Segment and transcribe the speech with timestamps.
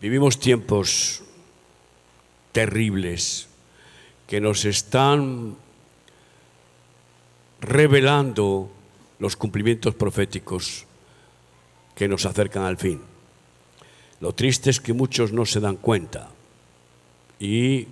[0.00, 1.22] Vivimos tiempos
[2.52, 3.48] terribles
[4.26, 5.56] que nos están
[7.60, 8.70] revelando
[9.18, 10.86] los cumplimientos proféticos
[11.94, 13.02] que nos acercan al fin.
[14.20, 16.30] Lo triste es que muchos no se dan cuenta
[17.38, 17.86] y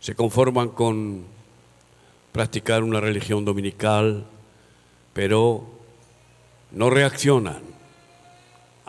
[0.00, 1.24] se conforman con
[2.30, 4.26] practicar una religión dominical,
[5.14, 5.66] pero
[6.72, 7.69] no reaccionan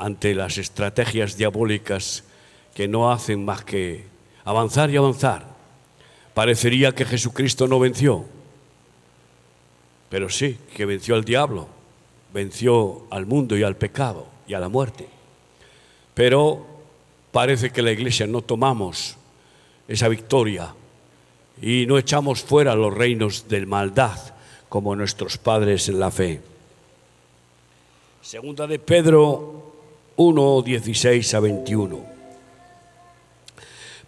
[0.01, 2.23] ante las estrategias diabólicas
[2.73, 4.05] que no hacen más que
[4.43, 5.45] avanzar y avanzar.
[6.33, 8.25] Parecería que Jesucristo no venció,
[10.09, 11.67] pero sí, que venció al diablo,
[12.33, 15.07] venció al mundo y al pecado y a la muerte.
[16.15, 16.65] Pero
[17.31, 19.17] parece que la iglesia no tomamos
[19.87, 20.73] esa victoria
[21.61, 24.17] y no echamos fuera los reinos de maldad
[24.67, 26.41] como nuestros padres en la fe.
[28.21, 29.60] Segunda de Pedro
[30.15, 31.99] 1, 16 a 21.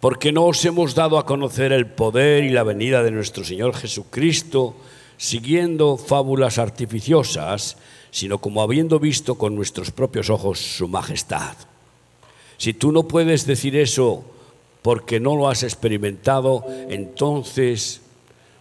[0.00, 3.74] Porque no os hemos dado a conocer el poder y la venida de nuestro Señor
[3.74, 4.76] Jesucristo
[5.16, 7.76] siguiendo fábulas artificiosas,
[8.10, 11.56] sino como habiendo visto con nuestros propios ojos su majestad.
[12.58, 14.24] Si tú no puedes decir eso
[14.82, 18.02] porque no lo has experimentado, entonces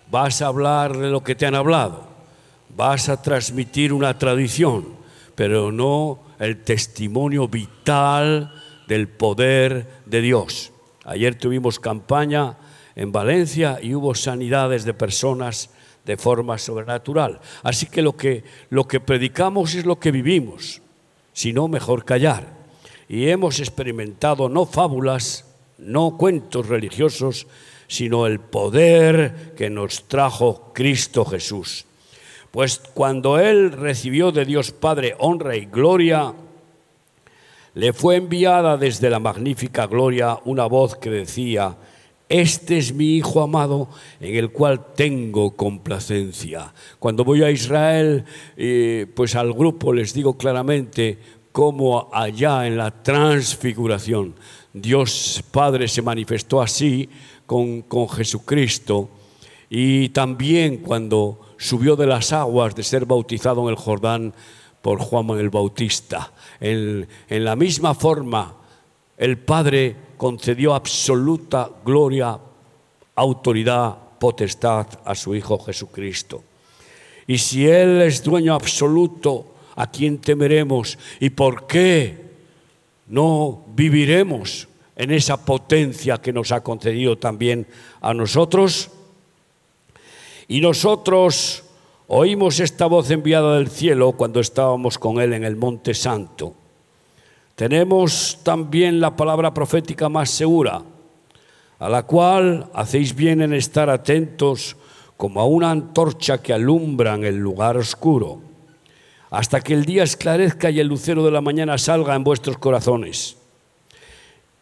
[0.10, 2.08] vas a hablar de lo que te han hablado,
[2.76, 4.86] vas a transmitir una tradición,
[5.36, 8.54] pero no el testimonio vital
[8.88, 10.72] del poder de Dios.
[11.06, 12.58] Ayer tuvimos campaña
[12.96, 15.70] en Valencia y hubo sanidades de personas
[16.06, 17.40] de forma sobrenatural.
[17.64, 20.82] Así que lo que, lo que predicamos es lo que vivimos,
[21.34, 22.46] si no, mejor callar.
[23.08, 25.46] Y hemos experimentado no fábulas,
[25.78, 27.48] no cuentos religiosos,
[27.88, 31.86] sino el poder que nos trajo Cristo Jesús.
[32.54, 36.36] Pues cuando Él recibió de Dios Padre honra y gloria,
[37.74, 41.76] le fue enviada desde la magnífica gloria una voz que decía,
[42.30, 46.72] este es mi Hijo amado en el cual tengo complacencia.
[47.00, 48.24] Cuando voy a Israel,
[48.56, 51.18] eh, pues al grupo les digo claramente
[51.52, 54.36] cómo allá en la transfiguración
[54.72, 57.10] Dios Padre se manifestó así
[57.48, 59.10] con, con Jesucristo
[59.72, 64.34] y también cuando subió de las aguas de ser bautizado en el Jordán
[64.82, 66.34] por Juan el Bautista.
[66.60, 68.56] En, en la misma forma,
[69.18, 72.38] el Padre concedió absoluta gloria,
[73.16, 76.44] autoridad, potestad a su Hijo Jesucristo.
[77.28, 80.98] Y si Él es dueño absoluto, ¿a quién temeremos?
[81.20, 82.18] ¿Y por qué
[83.08, 87.68] no viviremos en esa potencia que nos ha concedido también
[88.02, 88.90] a nosotros?
[90.48, 91.64] Y nosotros
[92.08, 96.54] oímos esta voz enviada del cielo cuando estábamos con Él en el Monte Santo.
[97.56, 100.82] Tenemos también la palabra profética más segura,
[101.80, 104.76] a la cual hacéis bien en estar atentos
[105.18, 108.42] como a una antorcha que alumbra en el lugar oscuro,
[109.30, 113.38] hasta que el día esclarezca y el lucero de la mañana salga en vuestros corazones.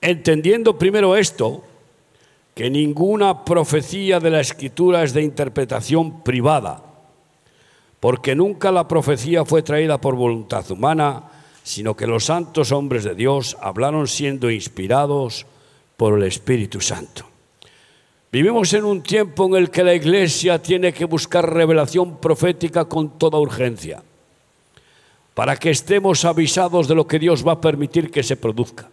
[0.02, 1.64] Entendiendo primero esto,
[2.62, 6.84] que ninguna profecía de la escritura es de interpretación privada,
[8.00, 11.24] porque nunca la profecía fue traída por voluntad humana,
[11.64, 15.48] sino que los santos hombres de Dios hablaron siendo inspirados
[15.98, 17.26] por el Espíritu Santo.
[18.32, 23.18] Vivimos en un tiempo en el que la iglesia tiene que buscar revelación profética con
[23.18, 24.04] toda urgencia,
[25.34, 28.88] para que estemos avisados de lo que Dios va a permitir que se produzca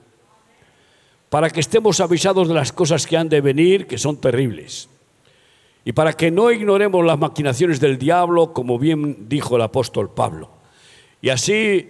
[1.28, 4.88] para que estemos avisados de las cosas que han de venir, que son terribles,
[5.84, 10.50] y para que no ignoremos las maquinaciones del diablo, como bien dijo el apóstol Pablo.
[11.22, 11.88] Y así,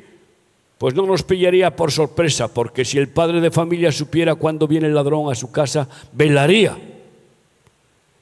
[0.79, 4.87] pues no nos pillaría por sorpresa, porque si el padre de familia supiera cuándo viene
[4.87, 6.77] el ladrón a su casa, velaría.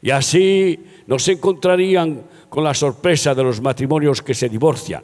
[0.00, 5.02] Y así nos encontrarían con la sorpresa de los matrimonios que se divorcian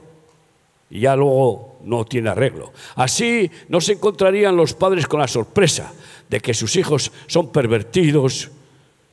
[0.93, 2.73] y ya luego no tiene arreglo.
[2.95, 5.93] Así no se encontrarían los padres con la sorpresa
[6.29, 8.51] de que sus hijos son pervertidos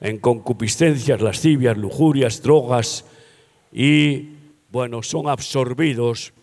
[0.02, 3.06] en concupiscencias, lascivias, lujurias, drogas
[3.72, 4.30] y,
[4.72, 6.34] bueno, son absorbidos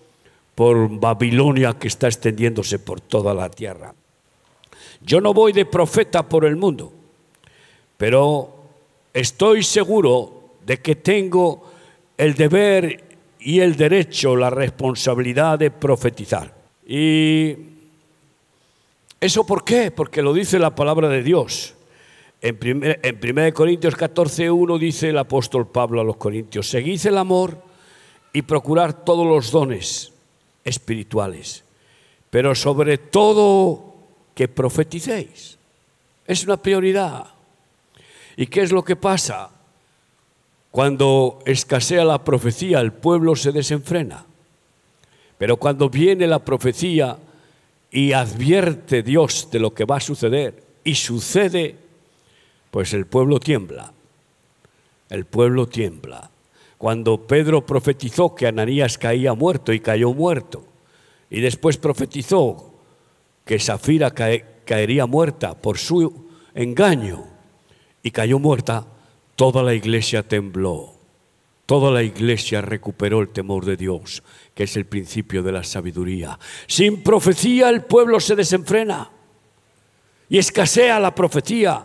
[0.55, 3.95] por Babilonia que está extendiéndose por toda la tierra.
[5.01, 6.93] Yo no voy de profeta por el mundo,
[7.97, 8.55] pero
[9.13, 11.73] estoy seguro de que tengo
[12.17, 13.06] el deber
[13.47, 16.53] y el derecho, la responsabilidad de profetizar.
[16.85, 17.55] ¿Y
[19.21, 19.93] eso por qué?
[19.93, 21.75] Porque lo dice la palabra de Dios.
[22.41, 27.63] En 1 Corintios 14, 1 dice el apóstol Pablo a los Corintios, seguid el amor
[28.33, 30.13] y procurar todos los dones
[30.65, 31.63] espirituales,
[32.31, 33.95] pero sobre todo
[34.35, 35.57] que profeticéis.
[36.27, 37.27] Es una prioridad.
[38.37, 39.51] ¿Y qué es lo que pasa?
[40.77, 44.27] Cuando escasea la profecía, el pueblo se desenfrena.
[45.39, 47.17] Pero cuando viene la profecía
[47.91, 51.77] y advierte Dios de lo que va a suceder y sucede,
[52.71, 53.91] pues el pueblo tiembla.
[55.09, 56.29] El pueblo tiembla.
[56.77, 60.63] Cuando Pedro profetizó que Ananías caía muerto y cayó muerto,
[61.31, 62.75] y después profetizó
[63.47, 67.25] que Zafira caería muerta por su engaño
[68.03, 68.85] y cayó muerta,
[69.37, 70.95] toda la iglesia tembló.
[71.67, 74.23] Toda la iglesia recuperó el temor de Dios,
[74.55, 76.39] que es el principio de la sabiduría.
[76.69, 79.11] Sin profecía el pueblo se desenfrena
[80.29, 81.85] y escasea la profecía.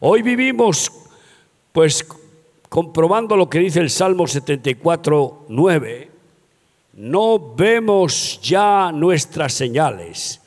[0.00, 0.92] Hoy vivimos
[1.72, 2.06] pues
[2.68, 6.10] comprobando lo que dice el Salmo 74, 9,
[6.94, 10.40] no vemos ya nuestras señales.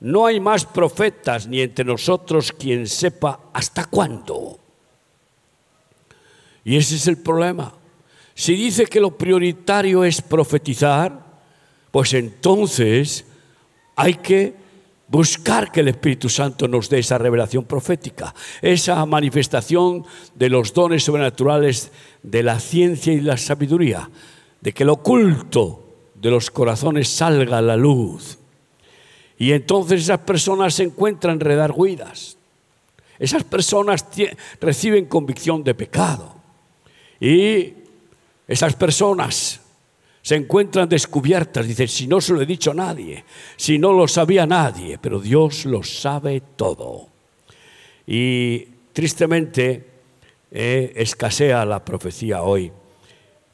[0.00, 4.61] No hay más profetas ni entre nosotros quien sepa hasta cuándo.
[6.64, 7.74] Y ese es el problema.
[8.34, 11.32] Si dice que lo prioritario es profetizar,
[11.90, 13.24] pues entonces
[13.96, 14.54] hay que
[15.08, 21.04] buscar que el Espíritu Santo nos dé esa revelación profética, esa manifestación de los dones
[21.04, 21.92] sobrenaturales
[22.22, 24.08] de la ciencia y la sabiduría,
[24.60, 25.84] de que lo oculto
[26.14, 28.38] de los corazones salga a la luz.
[29.36, 32.38] Y entonces esas personas se encuentran redarguidas.
[33.18, 34.06] Esas personas
[34.60, 36.41] reciben convicción de pecado.
[37.22, 37.72] Y
[38.48, 39.60] esas personas
[40.20, 41.68] se encuentran descubiertas.
[41.68, 43.24] Dicen, si no se lo he dicho a nadie,
[43.56, 47.06] si no lo sabía nadie, pero Dios lo sabe todo.
[48.08, 49.86] Y tristemente
[50.50, 52.72] eh, escasea la profecía hoy.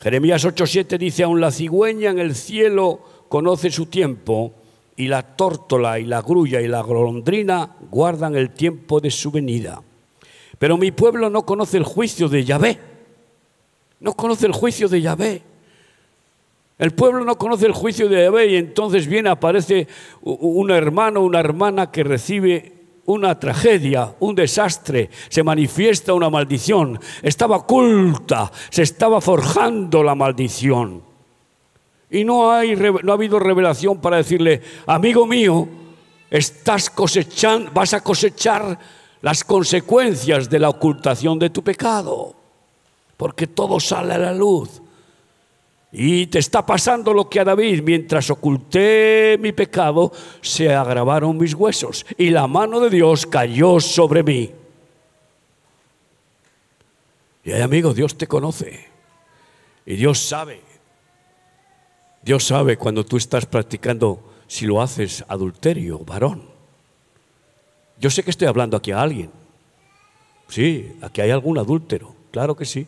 [0.00, 4.55] Jeremías 8:7 dice, aún la cigüeña en el cielo conoce su tiempo,
[4.97, 9.82] y la tórtola y la grulla y la golondrina guardan el tiempo de su venida.
[10.59, 12.88] Pero mi pueblo no conoce el juicio de Yahvé.
[14.00, 15.43] No conoce el juicio de Yahvé.
[16.79, 19.89] El pueblo no conoce el juicio de Yahvé y entonces viene, aparece
[20.23, 22.79] un hermano, una hermana que recibe
[23.09, 31.03] una tragedia, un desastre, se manifiesta una maldición, estaba oculta, se estaba forjando la maldición.
[32.11, 35.67] Y no, hay, no ha habido revelación para decirle, amigo mío,
[36.31, 38.79] estás cosechando, vas a cosechar
[39.23, 42.35] las consecuencias de la ocultación de tu pecado,
[43.19, 44.81] porque todo sale a la luz.
[45.91, 51.53] Y te está pasando lo que a David, mientras oculté mi pecado, se agravaron mis
[51.53, 54.53] huesos y la mano de Dios cayó sobre mí.
[57.44, 58.87] Y hay amigo, Dios te conoce
[59.85, 60.61] y Dios sabe.
[62.23, 66.43] Dios sabe cuando tú estás practicando, si lo haces adulterio, varón.
[67.99, 69.31] Yo sé que estoy hablando aquí a alguien.
[70.49, 72.87] Sí, aquí hay algún adúltero, claro que sí.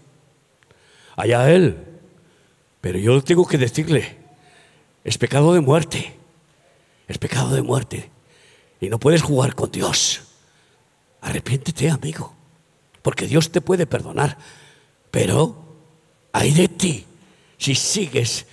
[1.20, 1.76] Allá él,
[2.80, 4.16] pero yo tengo que decirle,
[5.04, 6.14] es pecado de muerte,
[7.06, 8.08] es pecado de muerte.
[8.80, 10.22] Y no puedes jugar con Dios.
[11.20, 12.32] Arrepiéntete, amigo,
[13.02, 14.38] porque Dios te puede perdonar.
[15.10, 15.62] Pero
[16.32, 17.04] hay de ti
[17.58, 18.46] si sigues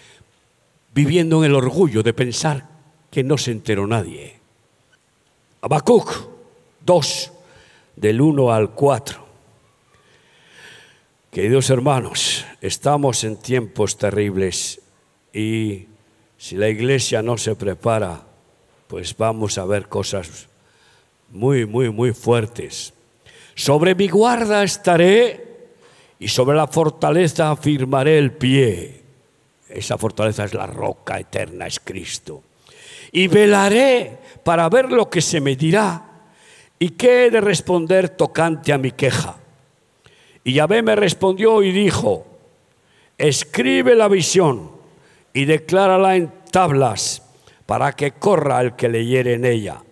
[0.94, 2.68] viviendo en el orgullo de pensar
[3.10, 4.42] que no se enteró nadie.
[5.62, 6.12] Habacuc
[6.86, 7.32] 2,
[7.96, 9.27] del 1 al 4.
[11.38, 14.82] Queridos hermanos, estamos en tiempos terribles
[15.32, 15.86] y
[16.36, 18.24] si la iglesia no se prepara,
[18.88, 20.48] pues vamos a ver cosas
[21.30, 22.92] muy, muy, muy fuertes.
[23.54, 25.68] Sobre mi guarda estaré
[26.18, 29.04] y sobre la fortaleza afirmaré el pie.
[29.70, 32.42] Esa fortaleza es la roca eterna, es Cristo.
[33.12, 36.04] Y velaré para ver lo que se me dirá
[36.80, 39.38] y qué he de responder tocante a mi queja.
[40.48, 42.26] Y Yahvé me respondió y dijo,
[43.18, 44.72] escribe la visión
[45.34, 47.22] y declárala en tablas
[47.66, 49.84] para que corra el que leyere en ella.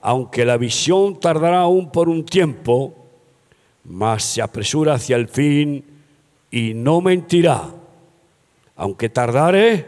[0.00, 2.96] Aunque la visión tardará aún por un tiempo,
[3.84, 5.84] mas se apresura hacia el fin
[6.50, 7.70] y no mentirá.
[8.74, 9.86] Aunque tardare,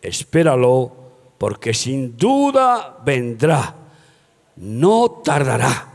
[0.00, 0.90] espéralo,
[1.36, 3.74] porque sin duda vendrá,
[4.56, 5.87] no tardará.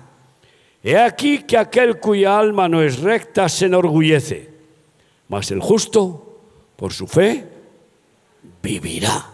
[0.84, 4.50] He aquí que aquel cuya alma no es recta se enorgullece,
[5.30, 6.42] mas el justo,
[6.76, 7.48] por su fe,
[8.62, 9.30] vivirá.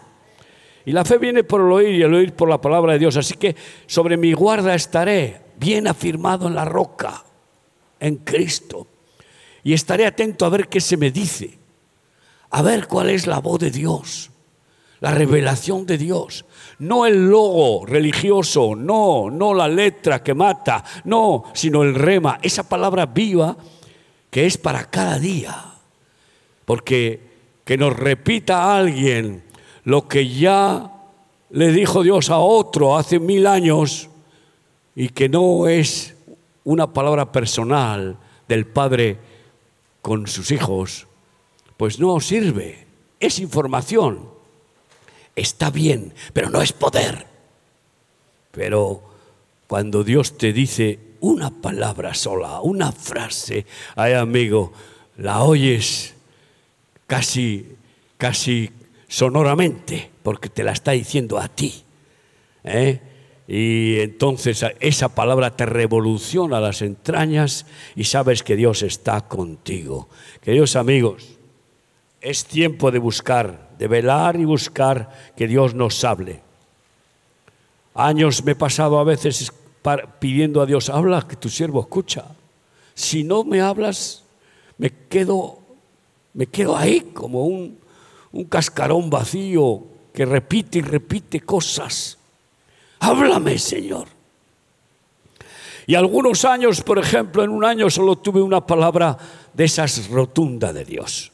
[0.86, 3.18] Y la fe viene por el oír y el oír por la palabra de Dios.
[3.18, 3.56] Así que
[3.88, 7.24] sobre mi guarda estaré, bien afirmado en la roca,
[8.00, 8.88] en Cristo.
[9.64, 11.58] Y estaré atento a ver qué se me dice,
[12.52, 14.30] a ver cuál es la voz de Dios.
[15.00, 16.46] la revelación de Dios.
[16.80, 22.68] No el logo religioso, no, no la letra que mata, no, sino el rema, esa
[22.68, 23.56] palabra viva
[24.30, 25.66] que es para cada día.
[26.66, 27.30] Porque
[27.66, 29.44] que nos repita alguien
[29.84, 30.92] lo que ya
[31.50, 34.10] le dijo Dios a otro hace mil años
[34.96, 36.16] y que no es
[36.64, 38.18] una palabra personal
[38.48, 39.18] del Padre
[40.02, 41.08] con sus hijos,
[41.78, 42.88] pues no sirve.
[43.20, 44.39] Es información.
[45.40, 47.26] Está bien, pero no es poder.
[48.52, 49.02] Pero
[49.68, 53.66] cuando Dios te dice una palabra sola, una frase,
[53.96, 54.74] ay amigo,
[55.16, 56.14] la oyes
[57.08, 57.78] casi,
[58.18, 58.70] casi
[59.08, 61.84] sonoramente, porque te la está diciendo a ti.
[62.66, 63.00] ¿eh?
[63.48, 67.66] Y entonces esa palabra te revoluciona las entrañas
[67.96, 70.10] y sabes que Dios está contigo.
[70.42, 71.39] Queridos amigos,
[72.22, 76.42] es tiempo de buscar, de velar y buscar que Dios nos hable.
[77.94, 79.52] Años me he pasado a veces
[80.20, 82.26] pidiendo a Dios, habla, que tu siervo escucha.
[82.94, 84.24] Si no me hablas,
[84.78, 85.60] me quedo,
[86.34, 87.80] me quedo ahí como un,
[88.32, 89.84] un cascarón vacío
[90.14, 92.20] que repite y repite cosas
[93.00, 94.08] háblame Señor.
[95.88, 99.18] Y algunos años, por ejemplo, en un año solo tuve una palabra
[99.54, 101.32] de esas rotunda de Dios.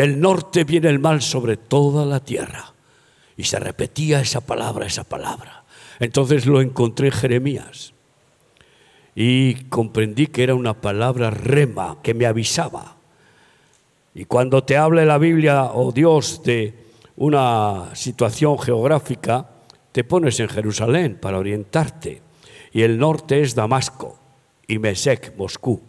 [0.00, 2.72] Del norte viene el mal sobre toda la tierra.
[3.36, 5.64] Y se repetía esa palabra, esa palabra.
[5.98, 7.92] Entonces lo encontré en Jeremías.
[9.14, 12.96] Y comprendí que era una palabra rema que me avisaba.
[14.14, 16.72] Y cuando te hable la Biblia oh Dios de
[17.16, 19.50] una situación geográfica,
[19.92, 22.22] te pones en Jerusalén para orientarte.
[22.72, 24.18] Y el norte es Damasco
[24.66, 25.82] y Mesec, Moscú.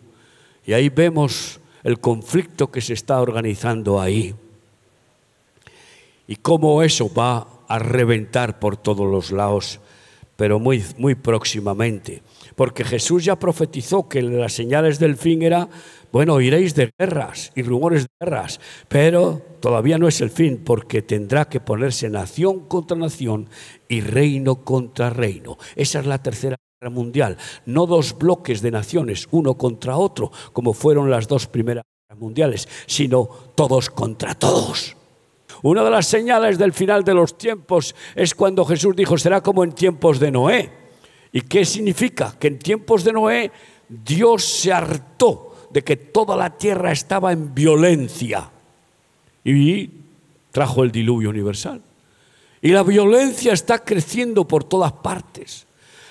[0.66, 4.36] Y ahí vemos el conflicto que se está organizando ahí.
[6.28, 9.80] Y cómo eso va a reventar por todos los lados,
[10.36, 12.22] pero muy, muy próximamente.
[12.56, 15.68] Porque Jesús ya profetizó que las señales del fin era
[16.12, 18.60] bueno, oiréis de guerras y rumores de guerras,
[18.90, 23.48] pero todavía no es el fin porque tendrá que ponerse nación contra nación
[23.88, 25.58] y reino contra reino.
[25.78, 26.58] Esa es la tercera
[26.90, 32.20] mundial, no dos bloques de naciones, uno contra otro, como fueron las dos primeras guerras
[32.20, 34.98] mundiales, sino todos contra todos.
[35.62, 39.64] Una de las señales del final de los tiempos es cuando Jesús dijo, será como
[39.64, 40.72] en tiempos de Noé.
[41.32, 42.36] ¿Y qué significa?
[42.40, 43.52] Que en tiempos de Noé
[43.88, 48.50] Dios se hartó de que toda la tierra estaba en violencia
[49.44, 49.90] y
[50.52, 51.82] trajo el diluvio universal.
[52.60, 55.68] Y la violencia está creciendo por todas partes.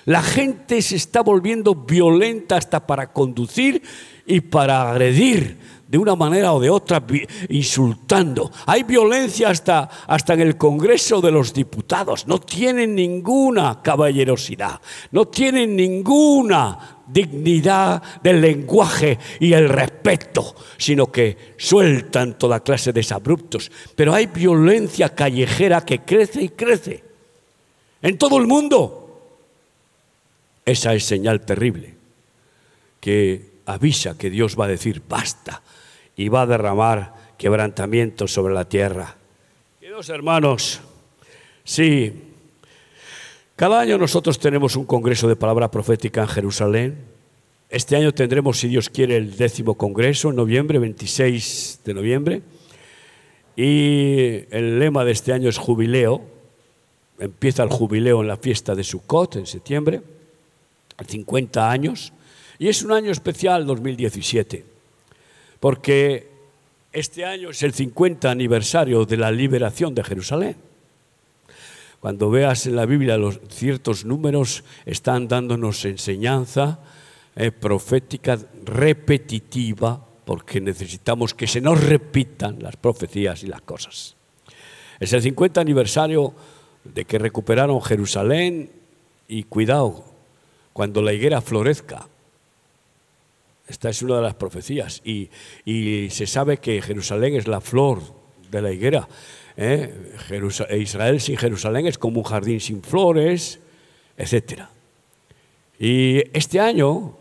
[0.06, 3.82] La gente se está volviendo violenta hasta para conducir
[4.26, 5.58] y para agredir
[5.90, 7.04] de una manera o de otra,
[7.48, 8.52] insultando.
[8.66, 12.28] Hay violencia hasta, hasta en el Congreso de los Diputados.
[12.28, 14.80] No tienen ninguna caballerosidad,
[15.10, 23.00] no tienen ninguna dignidad del lenguaje y el respeto, sino que sueltan toda clase de
[23.00, 23.72] desabruptos.
[23.96, 27.02] Pero hay violencia callejera que crece y crece
[28.00, 28.99] en todo el mundo.
[30.70, 31.94] Esa es señal terrible
[33.00, 35.62] que avisa que Dios va a decir basta
[36.14, 39.16] y va a derramar quebrantamiento sobre la tierra.
[39.80, 40.80] Queridos hermanos,
[41.64, 42.12] sí,
[43.56, 46.98] cada año nosotros tenemos un congreso de palabra profética en Jerusalén.
[47.68, 52.42] Este año tendremos, si Dios quiere, el décimo congreso en noviembre, 26 de noviembre.
[53.56, 56.22] Y el lema de este año es jubileo.
[57.18, 60.00] Empieza el jubileo en la fiesta de Sukkot en septiembre,
[61.06, 62.12] 50 años.
[62.58, 64.64] Y es un año especial, 2017,
[65.60, 66.28] porque
[66.92, 70.56] este año es el 50 aniversario de la liberación de Jerusalén.
[72.00, 76.80] Cuando veas en la Biblia los ciertos números, están dándonos enseñanza
[77.36, 84.16] eh, profética repetitiva, porque necesitamos que se nos repitan las profecías y las cosas.
[84.98, 86.34] Es el 50 aniversario
[86.84, 88.70] de que recuperaron Jerusalén
[89.28, 90.04] y cuidado,
[90.72, 92.06] cuando la higuera florezca.
[93.68, 95.30] Esta es una de las profecías y,
[96.10, 98.02] se sabe que Jerusalén es la flor
[98.50, 99.08] de la higuera.
[99.56, 100.16] ¿eh?
[100.78, 103.60] Israel sin Jerusalén es como un jardín sin flores,
[104.16, 104.62] etc.
[105.78, 107.16] Y este año,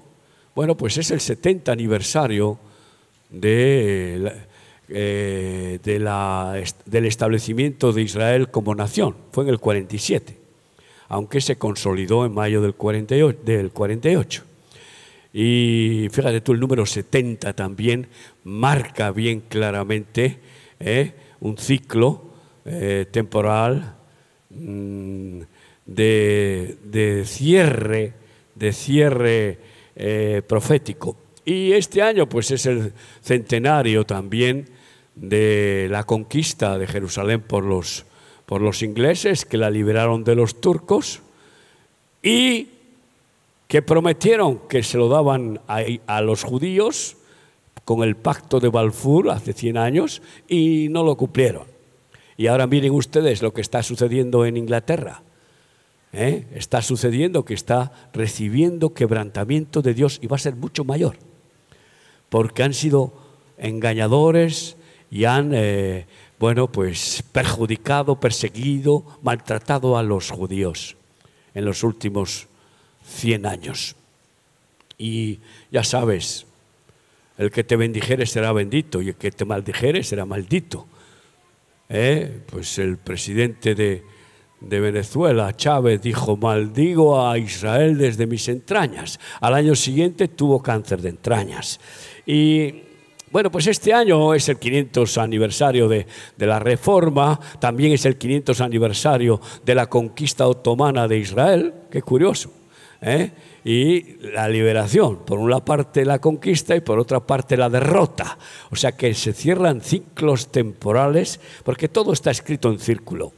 [0.56, 2.58] bueno, pues es el 70 aniversario
[3.30, 4.34] de,
[4.90, 9.16] eh, del establecimiento de Israel como nación.
[9.32, 10.39] Fue en el 47,
[11.10, 13.40] aunque se consolidó en mayo del 48.
[13.44, 14.44] Del 48.
[15.34, 18.08] Y fíjate tú, el número 70 también
[18.44, 20.40] marca bien claramente
[20.80, 21.14] ¿eh?
[21.42, 22.24] un ciclo
[22.66, 23.96] eh, temporal
[24.50, 25.42] mm,
[25.86, 28.14] de, cierre,
[28.56, 29.58] de cierre
[29.96, 31.18] eh, profético.
[31.46, 34.68] Y este año pues es el centenario también
[35.16, 38.06] de la conquista de Jerusalén por los,
[38.50, 41.22] por los ingleses que la liberaron de los turcos
[42.24, 42.70] y
[43.68, 47.16] que prometieron que se lo daban a, los judíos
[47.86, 51.68] con el pacto de Balfour hace 100 años y no lo cumplieron.
[52.38, 55.22] Y ahora miren ustedes lo que está sucediendo en Inglaterra.
[56.12, 56.48] ¿eh?
[56.56, 61.18] Está sucediendo que está recibiendo quebrantamiento de Dios y va a ser mucho mayor.
[62.30, 63.14] Porque han sido
[63.60, 64.76] engañadores
[65.12, 66.08] y han, eh,
[66.40, 70.96] bueno, pues perjudicado, perseguido, maltratado a los judíos
[71.54, 72.48] en los últimos
[73.04, 73.96] 100 años.
[74.98, 75.40] Y
[75.72, 76.46] ya sabes,
[77.38, 80.88] el que te bendijere será bendito y el que te maldijere será maldito.
[81.90, 82.42] ¿Eh?
[82.50, 84.04] Pues el presidente de,
[84.62, 89.20] de Venezuela, Chávez, dijo, maldigo a Israel desde mis entrañas.
[89.42, 91.80] Al año siguiente tuvo cáncer de entrañas.
[92.26, 92.89] Y
[93.32, 96.06] bueno, pues este año es el 500 aniversario de,
[96.38, 102.52] la Reforma, también es el 500 aniversario de la conquista otomana de Israel, qué curioso.
[103.02, 103.32] ¿eh?
[103.64, 108.38] Y la liberación, por una parte la conquista y por otra parte la derrota.
[108.72, 113.34] O sea que se cierran ciclos temporales, porque todo está escrito en círculo.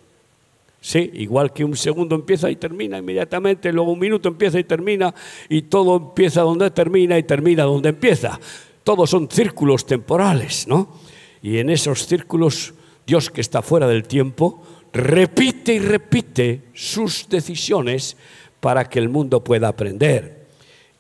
[0.80, 5.14] Sí, igual que un segundo empieza y termina inmediatamente, luego un minuto empieza y termina,
[5.48, 8.40] y todo empieza donde termina y termina donde empieza.
[8.84, 11.00] Todos son círculos temporales, ¿no?
[11.42, 12.74] Y en esos círculos,
[13.06, 18.18] Dios que está fuera del tiempo, repite y repite sus decisiones
[18.60, 20.48] para que el mundo pueda aprender.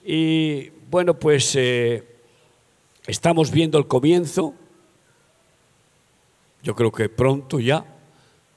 [0.03, 2.03] Y bueno, pues eh,
[3.07, 4.53] estamos viendo el comienzo,
[6.63, 7.85] yo creo que pronto ya,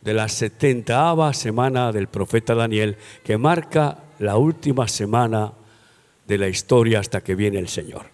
[0.00, 5.52] de la setentaava semana del profeta Daniel, que marca la última semana
[6.26, 8.06] de la historia hasta que viene el Señor,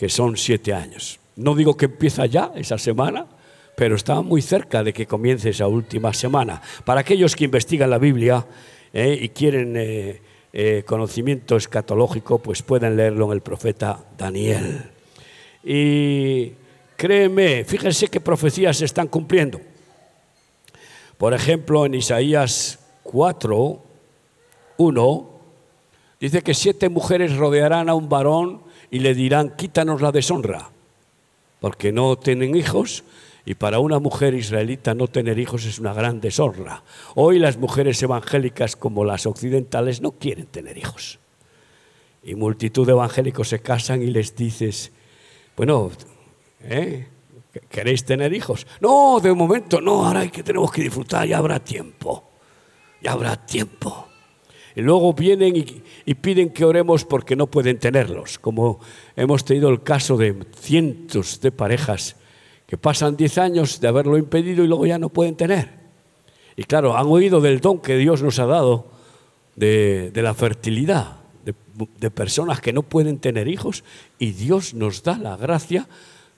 [0.00, 1.20] que son siete años.
[1.36, 3.26] No digo que empieza ya esa semana,
[3.76, 6.62] pero está muy cerca de que comience esa última semana.
[6.86, 8.46] Para aquellos que investigan la Biblia
[8.94, 10.22] eh, y quieren eh,
[10.54, 14.90] eh, conocimiento escatológico, pues pueden leerlo en el profeta Daniel.
[15.62, 16.54] Y
[16.96, 19.60] créeme, fíjense qué profecías se están cumpliendo.
[21.18, 23.82] Por ejemplo, en Isaías 4,
[24.78, 25.30] 1,
[26.18, 30.70] dice que siete mujeres rodearán a un varón y le dirán, quítanos la deshonra,
[31.60, 33.04] porque no tienen hijos
[33.44, 36.82] y para una mujer israelita no tener hijos es una gran deshonra.
[37.14, 41.18] Hoy las mujeres evangélicas como las occidentales no quieren tener hijos.
[42.22, 44.92] Y multitud de evangélicos se casan y les dices,
[45.56, 45.90] bueno,
[46.62, 47.08] ¿eh?
[47.68, 48.66] ¿Queréis tener hijos?
[48.80, 52.30] No, de momento no, ahora hay que tenemos que disfrutar, ya habrá tiempo.
[53.02, 54.09] Ya habrá tiempo.
[54.76, 58.80] Y luego vienen y, y, piden que oremos porque no pueden tenerlos, como
[59.16, 62.16] hemos tenido el caso de cientos de parejas
[62.66, 65.80] que pasan 10 años de haberlo impedido y luego ya no pueden tener.
[66.54, 68.86] Y claro, han oído del don que Dios nos ha dado
[69.56, 71.54] de, de la fertilidad, de,
[71.98, 73.82] de personas que no pueden tener hijos,
[74.20, 75.88] y Dios nos da la gracia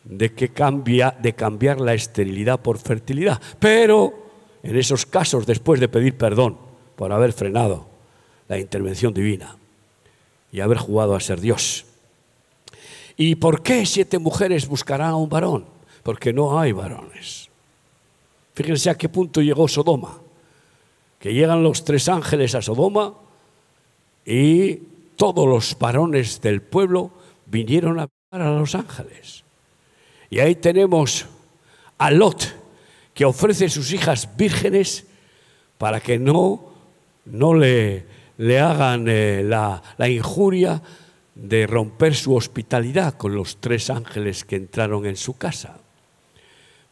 [0.05, 3.41] de que cambia, de cambiar la esterilidad por fertilidad.
[3.59, 4.15] Pero
[4.63, 6.57] en esos casos, después de pedir perdón
[6.97, 7.92] por haber frenado
[8.53, 9.57] la intervención divina
[10.53, 11.87] y haber jugado a ser Dios.
[13.17, 15.65] ¿Y por qué siete mujeres buscarán a un varón?
[16.03, 17.49] Porque no hay varones.
[18.53, 20.21] Fíjense a qué punto llegó Sodoma.
[21.19, 23.15] Que llegan los tres ángeles a Sodoma
[24.27, 24.75] y
[25.17, 27.11] todos los varones del pueblo
[27.47, 29.45] vinieron a a los ángeles.
[30.29, 31.25] Y ahí tenemos
[31.97, 32.55] a Lot,
[33.15, 35.07] que ofrece sus hijas vírgenes
[35.79, 36.73] para que no,
[37.27, 38.07] no le,
[38.39, 40.83] le hagan eh, la, la injuria
[41.35, 45.79] de romper su hospitalidad con los tres ángeles que entraron en su casa.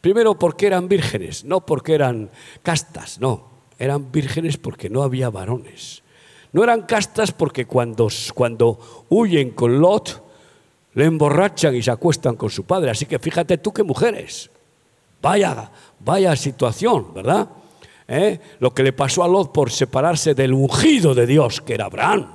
[0.01, 2.31] Primero porque eran vírgenes, no porque eran
[2.63, 6.01] castas, no, eran vírgenes porque no había varones.
[6.53, 10.21] No eran castas porque cuando, cuando huyen con Lot,
[10.93, 12.91] le emborrachan y se acuestan con su padre.
[12.91, 14.49] Así que fíjate tú qué mujeres.
[15.21, 17.47] Vaya, vaya situación, ¿verdad?
[18.13, 18.37] ¿Eh?
[18.59, 22.27] Lo que le pasó a Lot por separarse del ungido de Dios, que era Abraham.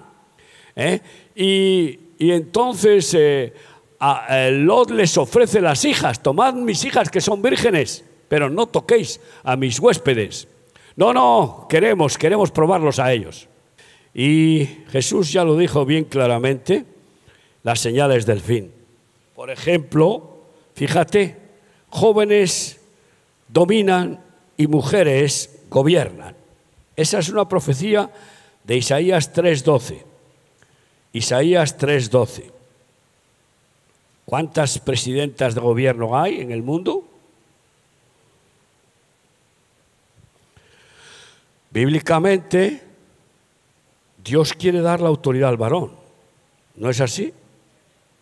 [0.75, 1.01] ¿Eh?
[1.35, 3.53] Y, entonces eh,
[4.01, 9.21] a, Lot les ofrece las hijas, tomad mis hijas que son vírgenes, pero no toquéis
[9.45, 10.49] a mis huéspedes.
[10.97, 13.47] No, no, queremos, queremos probarlos a ellos.
[14.15, 16.87] Y Jesús ya lo dijo bien claramente,
[17.65, 18.73] las señales del fin.
[19.35, 20.41] Por ejemplo,
[20.73, 21.37] fíjate,
[21.91, 22.81] jóvenes
[23.49, 24.25] dominan
[24.57, 26.35] y mujeres gobiernan.
[26.97, 28.11] Esa es una profecía
[28.65, 30.05] de Isaías 3:12.
[31.13, 32.51] Isaías 3:12.
[34.25, 37.05] ¿Cuántas presidentas de gobierno hay en el mundo?
[41.71, 42.83] Bíblicamente,
[44.25, 45.93] Dios quiere dar la autoridad al varón.
[46.75, 47.33] ¿No es así?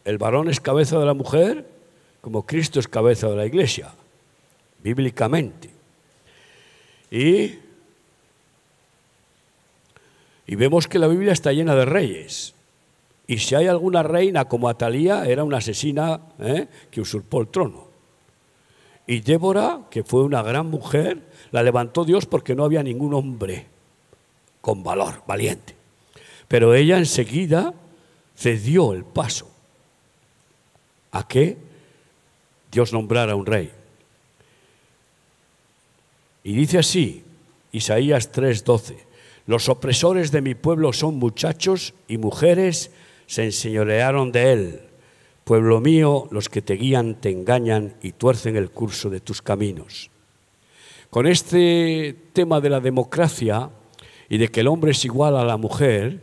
[0.04, 1.74] El varón es cabeza de la mujer
[2.24, 3.92] como Cristo es cabeza de la iglesia,
[4.82, 5.73] bíblicamente.
[7.10, 7.58] Y,
[10.46, 12.54] y vemos que la Biblia está llena de reyes.
[13.26, 16.68] Y si hay alguna reina como Atalía, era una asesina ¿eh?
[16.90, 17.88] que usurpó el trono.
[19.06, 23.66] Y Débora, que fue una gran mujer, la levantó Dios porque no había ningún hombre
[24.60, 25.74] con valor, valiente.
[26.48, 27.74] Pero ella enseguida
[28.36, 29.50] cedió el paso
[31.12, 31.56] a que
[32.72, 33.70] Dios nombrara un rey.
[36.44, 37.24] Y dice así,
[37.72, 38.94] Isaías 3:12,
[39.46, 42.92] los opresores de mi pueblo son muchachos y mujeres
[43.26, 44.80] se enseñorearon de él.
[45.42, 50.10] Pueblo mío, los que te guían te engañan y tuercen el curso de tus caminos.
[51.10, 53.70] Con este tema de la democracia
[54.28, 56.20] y de que el hombre es igual a la mujer,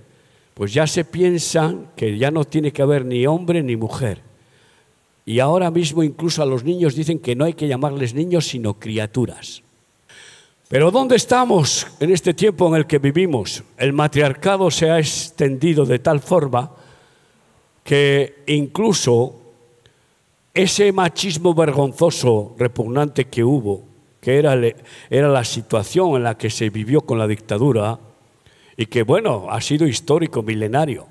[0.54, 4.32] pues ya se piensa que ya no tiene que haber ni hombre ni mujer
[5.26, 8.80] y ahora mismo incluso a los niños dicen que no hay que llamarles niños, sino
[8.80, 9.64] criaturas.
[10.72, 13.62] Pero ¿dónde estamos en este tiempo en el que vivimos?
[13.76, 16.72] El matriarcado se ha extendido de tal forma
[17.84, 19.36] que incluso
[20.54, 23.84] ese machismo vergonzoso, repugnante que hubo,
[24.22, 28.00] que era, la situación en la que se vivió con la dictadura,
[28.78, 31.06] y que bueno, ha sido histórico, milenario,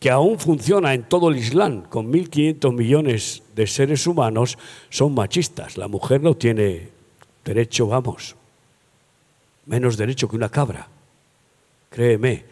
[0.00, 5.78] que aún funciona en todo el Islam, con 1.500 millones de seres humanos, son machistas.
[5.78, 6.88] La mujer no tiene
[7.44, 8.34] derecho, vamos,
[9.70, 10.88] menos derecho que una cabra,
[11.88, 12.44] créeme.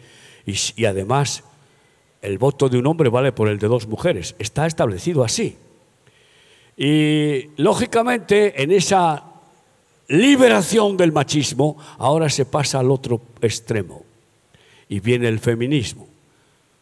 [0.45, 1.43] Y, además,
[2.23, 4.35] el voto de un hombre vale por el de dos mujeres.
[4.39, 5.55] Está establecido así.
[6.75, 9.23] Y lógicamente, en esa
[10.07, 14.03] liberación del machismo, ahora se pasa al otro extremo.
[14.87, 16.09] Y viene el feminismo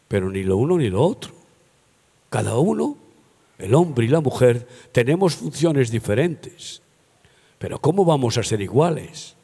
[0.08, 1.32] pero ni lo uno ni lo otro.
[2.30, 2.98] Cada uno,
[3.58, 6.82] el hombre y la mujer, tenemos funciones diferentes.
[7.60, 9.36] Pero ¿cómo vamos a ser iguales?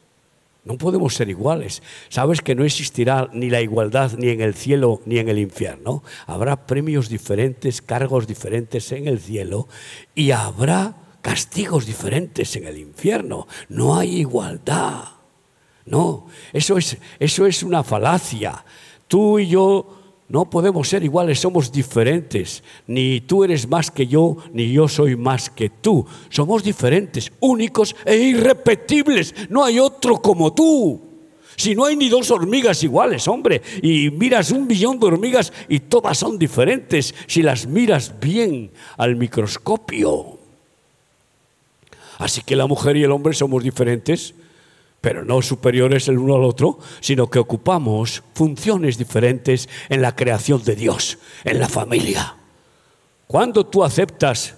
[0.64, 1.82] No podemos ser iguales.
[2.08, 6.02] Sabes que no existirá ni la igualdad ni en el cielo ni en el infierno.
[6.26, 9.68] Habrá premios diferentes, cargos diferentes en el cielo
[10.14, 13.46] y habrá castigos diferentes en el infierno.
[13.68, 15.04] No hay igualdad.
[15.86, 18.64] No, eso es, eso es una falacia.
[19.06, 22.62] Tú y yo no podemos ser iguales, somos diferentes.
[22.86, 26.06] Ni tú eres más que yo, ni yo soy más que tú.
[26.30, 29.34] Somos diferentes, únicos e irrepetibles.
[29.50, 31.00] No hay otro como tú.
[31.56, 35.80] Si no hay ni dos hormigas iguales, hombre, y miras un billón de hormigas y
[35.80, 40.38] todas son diferentes, si las miras bien al microscopio.
[42.18, 44.34] Así que la mujer y el hombre somos diferentes,
[45.04, 50.64] pero no superiores el uno al otro, sino que ocupamos funciones diferentes en la creación
[50.64, 52.36] de Dios, en la familia.
[53.26, 54.54] Cuando tú aceptas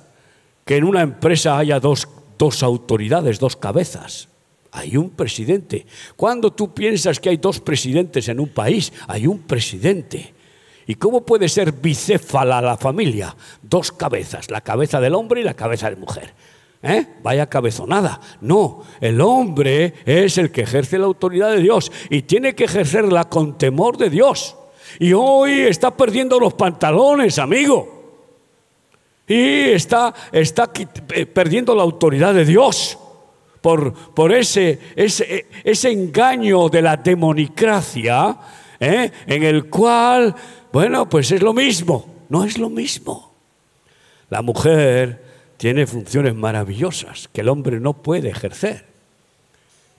[0.64, 2.06] que en una empresa haya dos,
[2.38, 4.28] dos autoridades, dos cabezas,
[4.70, 5.85] hay un presidente.
[6.14, 10.32] Cuando tú piensas que hay dos presidentes en un país, hay un presidente.
[10.87, 13.35] ¿Y cómo puede ser bicéfala la familia?
[13.62, 16.35] Dos cabezas, la cabeza del hombre y la cabeza de mujer.
[16.87, 17.05] ¿Eh?
[17.20, 18.20] Vaya cabezonada.
[18.40, 23.25] No, el hombre es el que ejerce la autoridad de Dios y tiene que ejercerla
[23.25, 24.57] con temor de Dios.
[25.01, 28.22] Y hoy está perdiendo los pantalones, amigo.
[29.27, 30.70] Y está, está
[31.11, 32.96] eh, perdiendo la autoridad de Dios
[33.61, 38.38] por, por ese, ese, ese, engaño de la demonicracia,
[38.79, 39.11] ¿eh?
[39.27, 40.33] en el cual,
[40.72, 42.14] bueno, pues es lo mismo.
[42.29, 43.35] No es lo mismo.
[44.31, 45.25] La mujer
[45.57, 48.87] tiene funciones maravillosas que el hombre no puede ejercer.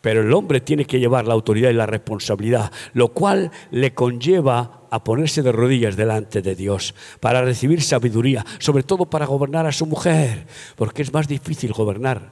[0.02, 4.82] Pero el hombre tiene que llevar la autoridad y la responsabilidad, lo cual le conlleva
[4.90, 9.72] a ponerse de rodillas delante de Dios para recibir sabiduría, sobre todo para gobernar a
[9.72, 12.30] su mujer, porque es más difícil gobernar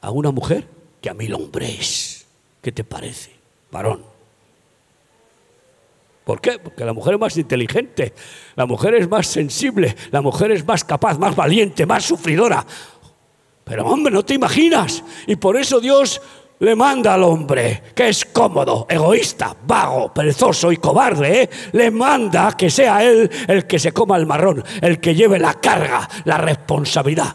[0.00, 0.66] a una mujer
[1.00, 2.26] que a mil hombres.
[2.60, 3.30] ¿Qué te parece,
[3.70, 4.11] varón?
[6.24, 6.58] ¿Por qué?
[6.58, 8.14] Porque la mujer es más inteligente,
[8.54, 12.64] la mujer es más sensible, la mujer es más capaz, más valiente, más sufridora.
[13.64, 15.02] Pero hombre, no te imaginas.
[15.26, 16.20] Y por eso Dios
[16.62, 21.50] le manda al hombre, que es cómodo, egoísta, vago, perezoso y cobarde, ¿eh?
[21.72, 25.54] le manda que sea él el que se coma el marrón, el que lleve la
[25.54, 27.34] carga, la responsabilidad.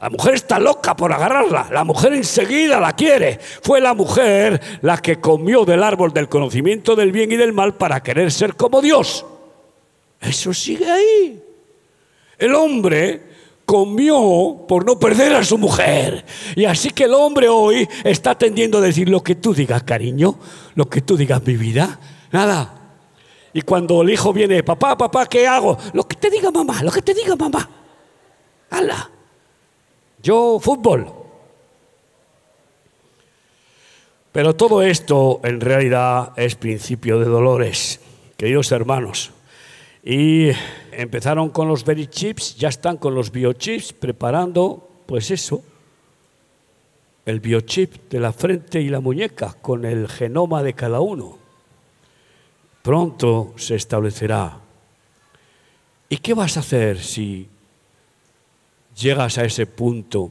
[0.00, 1.68] La mujer está loca por agarrarla.
[1.72, 3.38] La mujer enseguida la quiere.
[3.62, 7.76] Fue la mujer la que comió del árbol del conocimiento del bien y del mal
[7.76, 9.24] para querer ser como Dios.
[10.20, 11.42] Eso sigue ahí.
[12.38, 13.22] El hombre
[13.64, 16.24] comió por no perder a su mujer.
[16.54, 20.38] Y así que el hombre hoy está tendiendo a decir lo que tú digas, cariño,
[20.74, 21.98] lo que tú digas, mi vida.
[22.32, 22.72] Nada.
[23.54, 25.78] Y cuando el hijo viene, papá, papá, ¿qué hago?
[25.94, 27.68] Lo que te diga mamá, lo que te diga mamá.
[28.68, 29.10] ¡Hala!
[30.26, 31.06] Yo, fútbol.
[34.32, 38.00] Pero todo esto en realidad es principio de dolores,
[38.36, 39.30] queridos hermanos.
[40.02, 40.48] Y
[40.90, 45.62] empezaron con los very chips, ya están con los biochips preparando, pues eso,
[47.24, 51.38] el biochip de la frente y la muñeca con el genoma de cada uno.
[52.82, 54.58] Pronto se establecerá.
[56.08, 57.48] ¿Y qué vas a hacer si
[58.96, 60.30] llegas a ese punto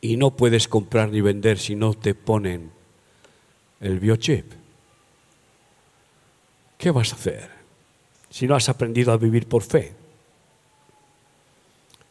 [0.00, 2.70] y no puedes comprar ni vender si no te ponen
[3.80, 4.52] el biochip.
[6.78, 7.50] ¿Qué vas a hacer
[8.30, 9.92] si no has aprendido a vivir por fe?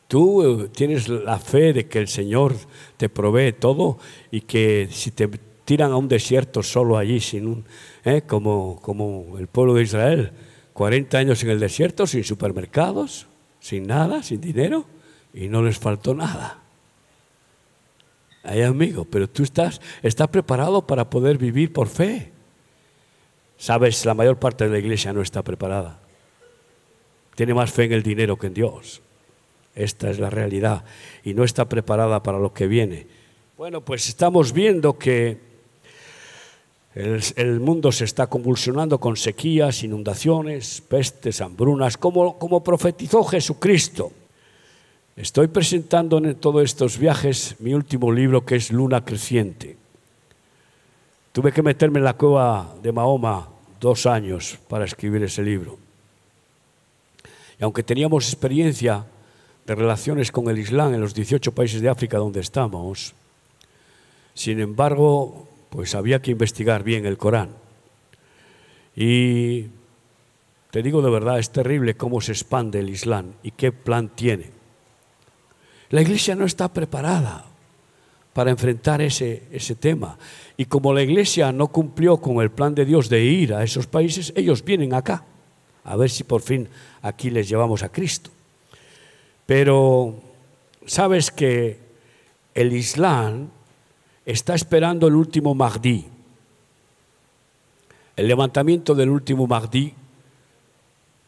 [0.08, 2.56] Tú eh, tienes la fe de que el Señor
[2.98, 3.98] te provee todo
[4.32, 5.28] y que si te
[5.66, 7.66] tiran a un desierto solo allí, sin un,
[8.04, 10.32] eh, como, como el pueblo de Israel,
[10.74, 13.28] 40 años en el desierto, sin supermercados,
[13.60, 14.86] sin nada, sin dinero,
[15.34, 16.60] y no les faltó nada.
[18.44, 22.32] Hay amigo, pero tú estás, estás preparado para poder vivir por fe.
[23.58, 26.00] Sabes, la mayor parte de la iglesia no está preparada.
[27.36, 29.02] Tiene más fe en el dinero que en Dios.
[29.76, 30.84] Esta es la realidad.
[31.24, 33.08] Y no está preparada para lo que viene.
[33.58, 35.38] Bueno, pues estamos viendo que
[36.94, 44.12] el, el mundo se está convulsionando con sequías, inundaciones, pestes, hambrunas, como, como profetizó Jesucristo.
[45.16, 49.78] Estoy presentando en todos estos viajes mi último libro que es Luna Creciente.
[51.32, 53.48] Tuve que meterme en la cueva de Mahoma
[53.80, 55.78] dos años para escribir ese libro.
[57.60, 59.06] Y aunque teníamos experiencia
[59.68, 63.14] de relaciones con el Islam en los 18 países de África donde estamos,
[64.34, 67.50] sin embargo, pues había que investigar bien el Corán.
[68.96, 69.68] Y
[70.72, 74.63] te digo de verdad, es terrible cómo se expande el Islam y qué plan tiene.
[75.94, 77.46] La iglesia no está preparada
[78.34, 80.18] para enfrentar ese, ese tema.
[80.58, 83.86] Y como la iglesia no cumplió con el plan de Dios de ir a esos
[83.86, 85.24] países, ellos vienen acá,
[85.84, 86.68] a ver si por fin
[87.04, 88.32] aquí les llevamos a Cristo.
[89.46, 90.20] Pero
[90.88, 91.78] sabes que
[92.56, 93.50] el Islam
[94.26, 96.08] está esperando el último Mahdi,
[98.16, 99.94] el levantamiento del último Mahdi,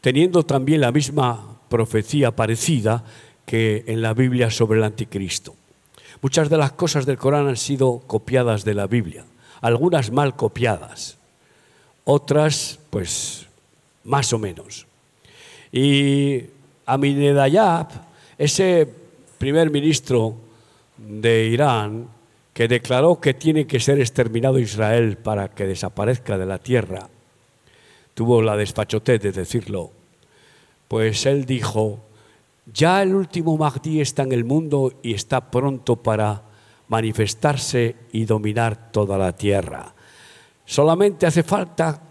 [0.00, 3.04] teniendo también la misma profecía parecida
[3.46, 5.54] que en la Biblia sobre el anticristo.
[6.20, 9.24] Muchas de las cosas del Corán han sido copiadas de la Biblia,
[9.60, 11.16] algunas mal copiadas,
[12.04, 13.46] otras pues
[14.04, 14.86] más o menos.
[15.72, 16.42] Y
[16.86, 17.88] Aminedayab,
[18.38, 18.88] ese
[19.38, 20.36] primer ministro
[20.96, 22.08] de Irán,
[22.54, 27.08] que declaró que tiene que ser exterminado Israel para que desaparezca de la tierra,
[28.14, 29.90] tuvo la despachotez de decirlo,
[30.88, 32.00] pues él dijo,
[32.72, 36.42] ya el último Mahdi está en el mundo y está pronto para
[36.88, 39.94] manifestarse y dominar toda la tierra.
[40.64, 42.02] Solamente hace falta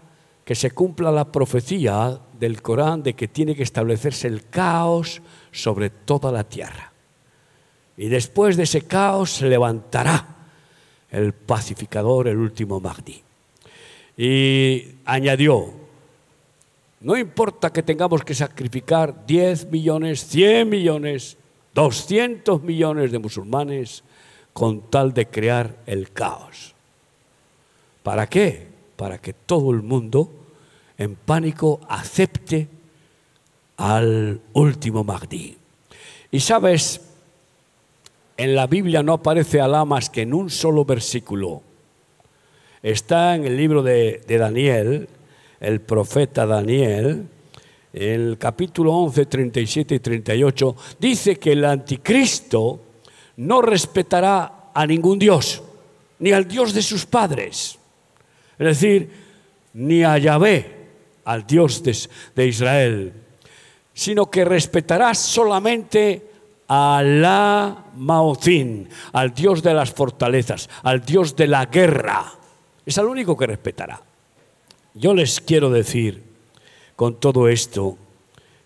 [0.44, 5.90] que se cumpla la profecía del Corán de que tiene que establecerse el caos sobre
[5.90, 6.92] toda la tierra.
[7.96, 10.36] Y después de ese caos se levantará
[11.10, 13.22] el pacificador, el último Mahdi.
[14.16, 15.85] Y añadió,
[17.06, 21.36] no importa que tengamos que sacrificar 10 millones, 100 millones,
[21.72, 24.02] 200 millones de musulmanes
[24.52, 26.74] con tal de crear el caos.
[28.02, 28.66] ¿Para qué?
[28.96, 30.28] Para que todo el mundo
[30.98, 32.66] en pánico acepte
[33.76, 35.56] al último Mahdi.
[36.32, 37.02] Y sabes,
[38.36, 41.62] en la Biblia no aparece Alá más que en un solo versículo.
[42.82, 45.08] Está en el libro de, de Daniel,
[45.60, 47.26] el profeta Daniel,
[47.92, 52.80] el capítulo 11, 37 y 38, dice que el anticristo
[53.38, 55.62] no respetará a ningún Dios,
[56.18, 57.78] ni al Dios de sus padres,
[58.58, 59.10] es decir,
[59.74, 60.74] ni a Yahvé,
[61.24, 61.96] al Dios de,
[62.34, 63.12] de Israel,
[63.92, 66.30] sino que respetará solamente
[66.68, 72.32] a la Maocín, al Dios de las fortalezas, al Dios de la guerra.
[72.84, 74.05] Es al único que respetará.
[74.98, 76.22] Yo les quiero decir
[76.96, 77.98] con todo esto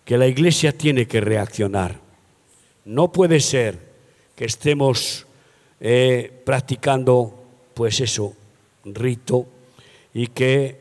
[0.05, 1.99] que la iglesia tiene que reaccionar.
[2.85, 3.77] No puede ser
[4.33, 5.27] que estemos
[5.81, 7.37] eh, practicando,
[7.73, 8.33] pues eso,
[8.85, 9.45] rito
[10.13, 10.79] y que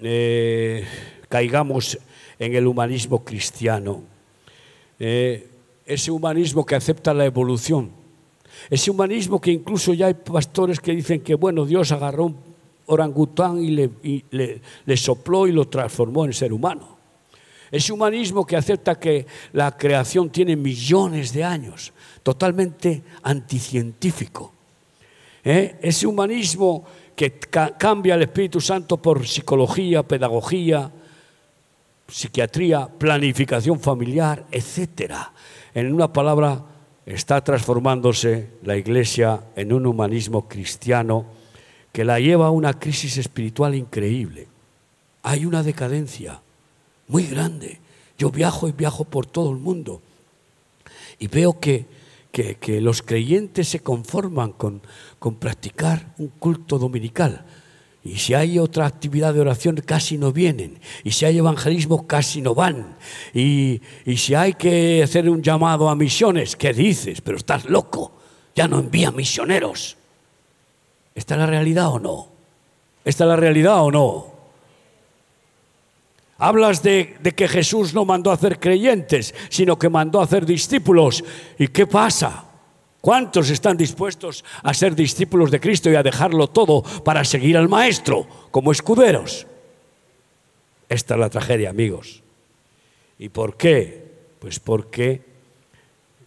[0.00, 0.86] eh,
[1.28, 1.98] caigamos
[2.38, 4.02] en el humanismo cristiano.
[4.98, 5.46] Eh,
[5.84, 7.90] ese humanismo que acepta la evolución.
[8.70, 12.55] Ese humanismo que incluso ya hay pastores que dicen que, bueno, Dios agarró un
[12.86, 16.96] orangután y le, le sopló y lo transformó en ser humano.
[17.70, 24.52] Ese humanismo que acepta que la creación tiene millones de años, totalmente anticientífico.
[25.44, 25.76] ¿Eh?
[25.80, 27.32] Ese humanismo que
[27.78, 30.90] cambia el Espíritu Santo por psicología, pedagogía,
[32.06, 35.12] psiquiatría, planificación familiar, etc.
[35.74, 36.62] En una palabra,
[37.04, 41.26] está transformándose la Iglesia en un humanismo cristiano
[41.96, 44.48] que la lleva a una crisis espiritual increíble.
[45.22, 46.42] Hay una decadencia
[47.08, 47.80] muy grande.
[48.18, 50.02] Yo viajo y viajo por todo el mundo
[51.18, 51.86] y veo que,
[52.30, 54.82] que, los creyentes se conforman con,
[55.18, 57.46] con practicar un culto dominical.
[58.04, 60.78] Y si hay otra actividad de oración, casi no vienen.
[61.02, 62.98] Y si hay evangelismo, casi no van.
[63.32, 67.22] Y, y, si hay que hacer un llamado a misiones, ¿qué dices?
[67.22, 68.12] Pero estás loco.
[68.54, 69.96] Ya no envía misioneros.
[71.16, 72.28] ¿Esta es la realidad o no?
[73.02, 74.26] ¿Esta es la realidad o no?
[76.38, 81.24] Hablas de, que Jesús no mandó a hacer creyentes, sino que mandó a hacer discípulos.
[81.58, 82.44] ¿Y qué pasa?
[83.00, 87.70] ¿Cuántos están dispuestos a ser discípulos de Cristo y a dejarlo todo para seguir al
[87.70, 89.46] Maestro como escuderos?
[90.86, 92.22] Esta es la tragedia, amigos.
[93.18, 94.04] ¿Y por qué?
[94.38, 95.22] Pues porque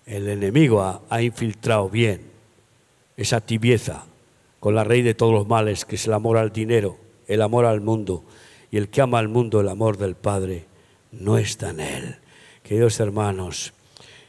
[0.08, 2.32] el enemigo ha, ha infiltrado bien
[3.16, 4.09] esa tibieza
[4.60, 7.66] con la raíz de todos los males, que es el amor al dinero, el amor
[7.66, 8.24] al mundo.
[8.72, 10.66] Y el que ama al mundo, el amor del Padre,
[11.12, 12.16] no está en él.
[12.64, 13.74] Queridos hermanos,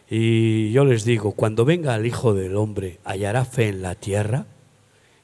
[0.09, 4.47] y yo les digo, cuando venga el Hijo del Hombre, ¿hallará fe en la tierra?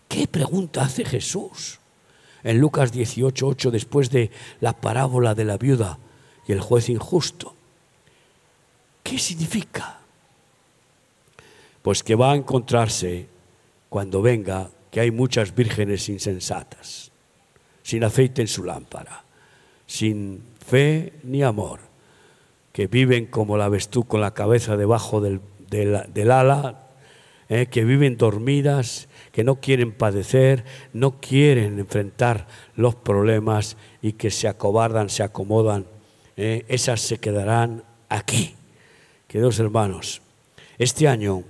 [0.09, 1.81] ¿Qué pregunta hace Jesús?
[2.45, 5.99] En Lucas 18, 8, después de la parábola de la viuda
[6.47, 7.55] y el juez injusto.
[9.03, 9.99] ¿Qué significa?
[11.83, 13.27] Pues que va a encontrarse
[13.89, 17.13] cuando venga que hay muchas vírgenes insensatas,
[17.83, 19.25] sin aceite en su lámpara,
[19.87, 21.81] sin fe ni amor,
[22.73, 26.87] que viven como la avestruz con la cabeza debajo del, ala,
[27.51, 34.31] eh, que viven dormidas, que no quieren padecer, no quieren enfrentar los problemas y que
[34.31, 35.85] se acobardan, se acomodan.
[36.39, 38.55] Eh, esas se quedarán aquí.
[39.29, 40.23] Queridos hermanos,
[40.79, 41.43] este año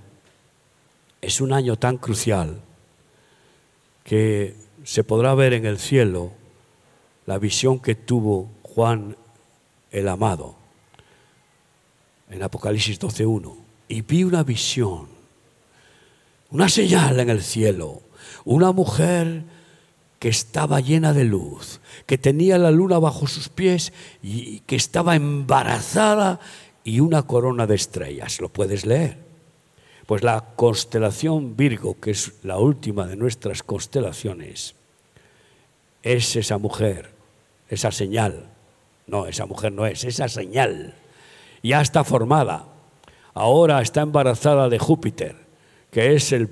[1.21, 2.66] es un año tan crucial
[4.07, 6.31] que se podrá ver en el cielo
[7.25, 9.17] la visión que tuvo Juan
[9.91, 10.55] el amado
[12.29, 13.53] en Apocalipsis 12.1.
[13.89, 15.07] Y vi una visión,
[16.51, 18.01] una señal en el cielo,
[18.45, 19.43] una mujer
[20.19, 23.91] que estaba llena de luz, que tenía la luna bajo sus pies
[24.23, 26.39] y que estaba embarazada
[26.85, 28.39] y una corona de estrellas.
[28.39, 29.26] Lo puedes leer.
[30.07, 34.73] Pues la constelación Virgo, que es la última de nuestras constelaciones,
[36.01, 37.11] es esa mujer,
[37.67, 38.49] esa señal.
[39.05, 40.95] No, esa mujer no es, esa señal.
[41.61, 42.67] Ya está formada.
[43.33, 45.35] Ahora está embarazada de Júpiter,
[45.91, 46.51] que es el,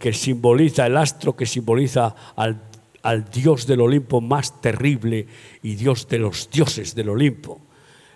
[0.00, 2.60] que simboliza, el astro que simboliza al,
[3.02, 5.28] al Dios del Olimpo más terrible
[5.62, 7.60] y Dios de los dioses del Olimpo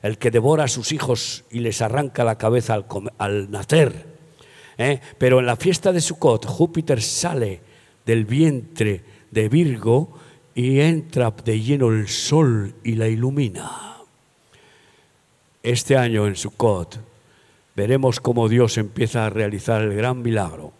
[0.03, 2.85] el que devora a sus hijos y les arranca la cabeza
[3.19, 4.07] al, nacer.
[4.77, 5.01] ¿eh?
[5.19, 7.61] Pero en la fiesta de Sukkot, Júpiter sale
[8.07, 10.19] del vientre de Virgo
[10.55, 13.97] y entra de lleno el sol y la ilumina.
[15.63, 17.01] Este año en Sukkot
[17.75, 20.73] veremos cómo Dios empieza a realizar el gran milagro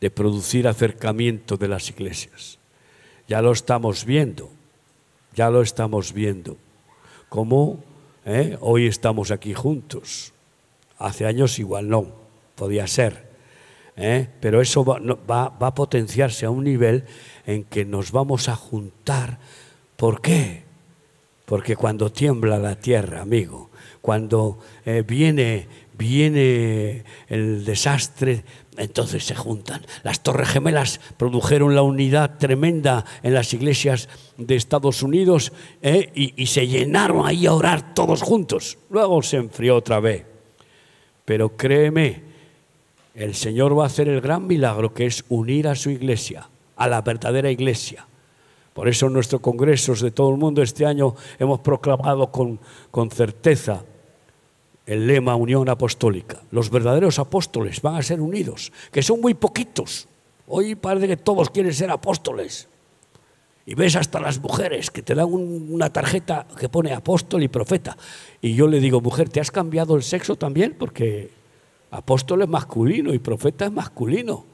[0.00, 2.58] de producir acercamiento de las iglesias.
[3.28, 4.50] Ya lo estamos viendo,
[5.34, 6.56] ya lo estamos viendo
[7.36, 7.84] como
[8.24, 10.32] eh, hoy estamos aquí juntos.
[10.96, 12.06] Hace años igual no,
[12.54, 13.26] podía ser.
[13.94, 17.04] Eh, pero eso va, a potenciarse a un nivel
[17.46, 19.38] en que nos vamos a juntar.
[19.98, 20.62] ¿Por qué?
[21.44, 23.68] Porque cuando tiembla la tierra, amigo,
[24.00, 28.44] cuando eh, viene, viene el desastre,
[28.76, 29.84] entonces se juntan.
[30.02, 35.52] Las Torres Gemelas produjeron la unidad tremenda en las iglesias de Estados Unidos
[35.82, 36.10] ¿eh?
[36.14, 38.78] y, se llenaron ahí a orar todos juntos.
[38.90, 40.24] Luego se enfrió otra vez.
[41.24, 42.22] Pero créeme,
[43.14, 46.88] el Señor va a hacer el gran milagro que es unir a su iglesia, a
[46.88, 48.06] la verdadera iglesia.
[48.74, 52.60] Por eso en nuestros congresos de todo el mundo este año hemos proclamado con,
[52.90, 53.82] con certeza
[54.86, 56.42] el lema Unión Apostólica.
[56.52, 60.08] Los verdaderos apóstoles van a ser unidos, que son muy poquitos.
[60.46, 62.68] Hoy parece que todos quieren ser apóstoles.
[63.66, 67.96] Y ves hasta las mujeres que te dan una tarjeta que pone apóstol y profeta.
[68.40, 70.76] Y yo le digo, mujer, ¿te has cambiado el sexo también?
[70.78, 71.32] Porque
[71.90, 74.44] apóstol es masculino y profeta es masculino.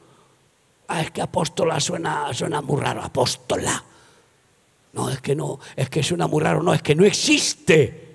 [0.88, 3.84] Ah, es que apóstola suena, suena muy raro, apóstola.
[4.94, 8.11] No, es que no, es que suena muy raro, no, es que no existe.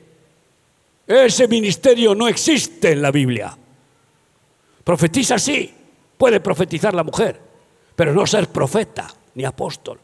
[1.07, 3.57] Ese ministerio no existe en la Biblia.
[4.83, 5.73] Profetiza sí,
[6.17, 7.39] puede profetizar la mujer,
[7.95, 9.99] pero no ser profeta ni apóstol.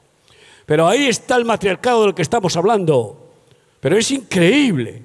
[0.66, 3.32] Pero ahí está el matriarcado del que estamos hablando.
[3.82, 5.04] Pero es increíble.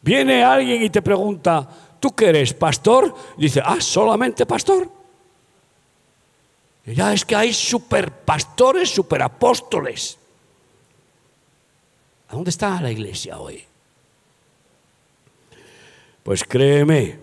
[0.00, 1.68] Viene alguien y te pregunta,
[1.98, 3.12] ¿tú qué eres, pastor?
[3.36, 4.88] Y dice, ah, solamente pastor.
[6.84, 10.18] ya es que hay superpastores, superapóstoles.
[12.28, 13.64] ¿A dónde está la iglesia hoy?
[16.26, 17.16] Pues créeme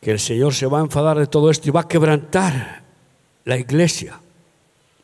[0.00, 2.84] que el Señor se va a enfadar de todo esto y va a quebrantar
[3.44, 4.18] la iglesia.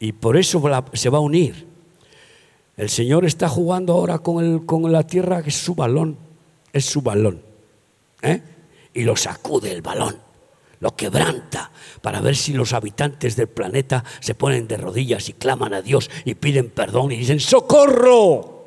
[0.01, 0.63] Y por eso
[0.95, 1.67] se va a unir.
[2.79, 6.17] El Señor está jugando ahora con, el, con la tierra que es su balón,
[6.73, 7.43] es su balón.
[8.23, 8.41] ¿eh?
[8.95, 10.17] Y lo sacude el balón,
[10.81, 11.71] lo quebranta
[12.01, 16.09] para ver si los habitantes del planeta se ponen de rodillas y claman a Dios
[16.25, 18.65] y piden perdón y dicen, socorro.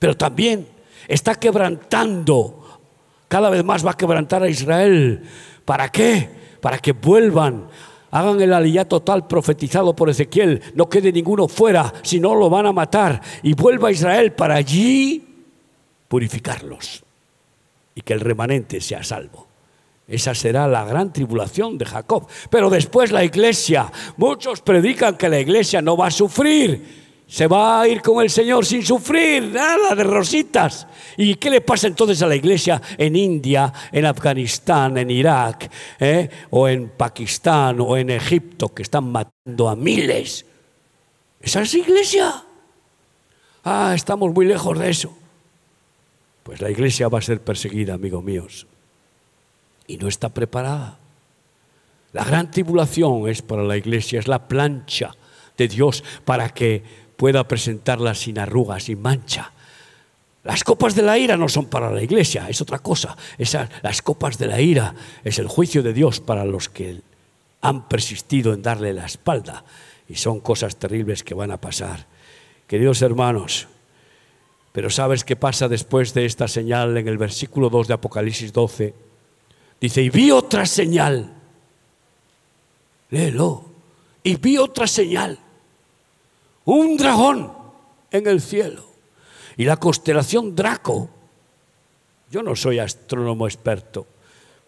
[0.00, 2.80] Pero también está quebrantando,
[3.28, 5.22] cada vez más va a quebrantar a Israel.
[5.64, 6.28] ¿Para qué?
[6.60, 7.68] Para que vuelvan
[8.12, 12.66] hagan el aliyá total profetizado por Ezequiel, no quede ninguno fuera, si no lo van
[12.66, 15.24] a matar, y vuelva a Israel para allí
[16.08, 17.02] purificarlos
[17.94, 19.48] y que el remanente sea salvo.
[20.06, 22.26] Esa será la gran tribulación de Jacob.
[22.50, 27.01] Pero después la iglesia, muchos predican que la iglesia no va a sufrir,
[27.32, 30.86] se va a ir con el Señor sin sufrir nada de rositas.
[31.16, 36.28] ¿Y qué le pasa entonces a la iglesia en India, en Afganistán, en Irak, eh?
[36.50, 40.44] o en Pakistán, o en Egipto, que están matando a miles?
[41.40, 42.44] ¿Esa es iglesia?
[43.64, 45.16] Ah, estamos muy lejos de eso.
[46.42, 48.66] Pues la iglesia va a ser perseguida, amigos míos,
[49.86, 50.98] y no está preparada.
[52.12, 55.12] La gran tribulación es para la iglesia, es la plancha
[55.56, 59.52] de Dios para que pueda presentarla sin arrugas, sin mancha.
[60.42, 63.16] Las copas de la ira no son para la iglesia, es otra cosa.
[63.80, 64.92] las copas de la ira
[65.22, 67.00] es el juicio de Dios para los que
[67.60, 69.62] han persistido en darle la espalda.
[70.08, 72.08] Y son cosas terribles que van a pasar.
[72.66, 73.68] Queridos hermanos,
[74.72, 78.94] pero ¿sabes qué pasa después de esta señal en el versículo 2 de Apocalipsis 12?
[79.80, 81.32] Dice, y vi otra señal.
[83.10, 83.64] Léelo.
[84.24, 85.38] Y vi otra señal
[86.64, 87.52] un dragón
[88.10, 88.84] en el cielo.
[89.56, 91.10] Y la constelación Draco,
[92.30, 94.06] yo no soy astrónomo experto,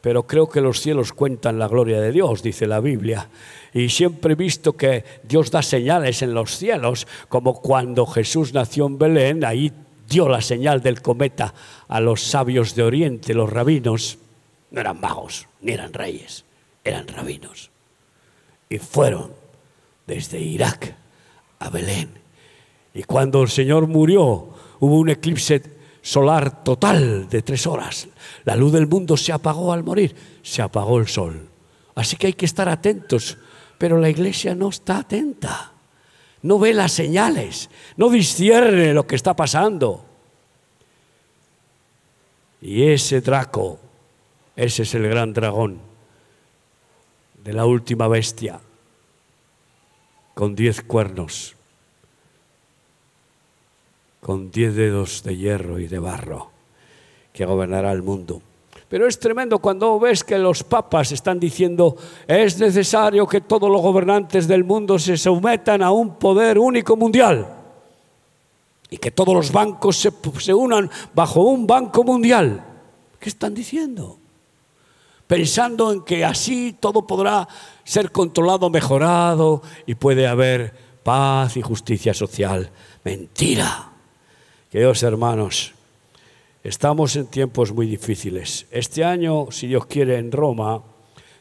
[0.00, 3.30] pero creo que los cielos cuentan la gloria de Dios, dice la Biblia.
[3.72, 8.86] Y siempre he visto que Dios da señales en los cielos, como cuando Jesús nació
[8.86, 9.72] en Belén, ahí
[10.06, 11.54] dio la señal del cometa
[11.88, 14.18] a los sabios de Oriente, los rabinos.
[14.70, 16.44] No eran magos, ni eran reyes,
[16.84, 17.70] eran rabinos.
[18.68, 19.32] Y fueron
[20.06, 20.96] desde Irak
[22.94, 24.48] Y cuando el Señor murió,
[24.80, 25.62] hubo un eclipse
[26.02, 28.08] solar total de tres horas.
[28.44, 31.48] La luz del mundo se apagó al morir, se apagó el sol.
[31.94, 33.38] Así que hay que estar atentos,
[33.78, 35.72] pero la iglesia no está atenta,
[36.42, 40.04] no ve las señales, no discierne lo que está pasando.
[42.60, 43.78] Y ese Draco,
[44.56, 45.78] ese es el gran dragón
[47.42, 48.60] de la última bestia
[50.34, 51.54] con diez cuernos,
[54.20, 56.50] con diez dedos de hierro y de barro,
[57.32, 58.42] que gobernará el mundo.
[58.88, 63.80] Pero es tremendo cuando ves que los papas están diciendo es necesario que todos los
[63.80, 67.48] gobernantes del mundo se sometan a un poder único mundial
[68.90, 72.62] y que todos los bancos se, se unan bajo un banco mundial.
[73.18, 74.18] ¿Qué están diciendo?
[75.26, 77.48] Pensando en que así todo podrá
[77.84, 82.70] ser controlado, mejorado y puede haber paz y justicia social.
[83.04, 83.90] Mentira.
[84.70, 85.72] Queridos hermanos,
[86.62, 88.66] estamos en tiempos muy difíciles.
[88.70, 90.82] Este año, si Dios quiere, en Roma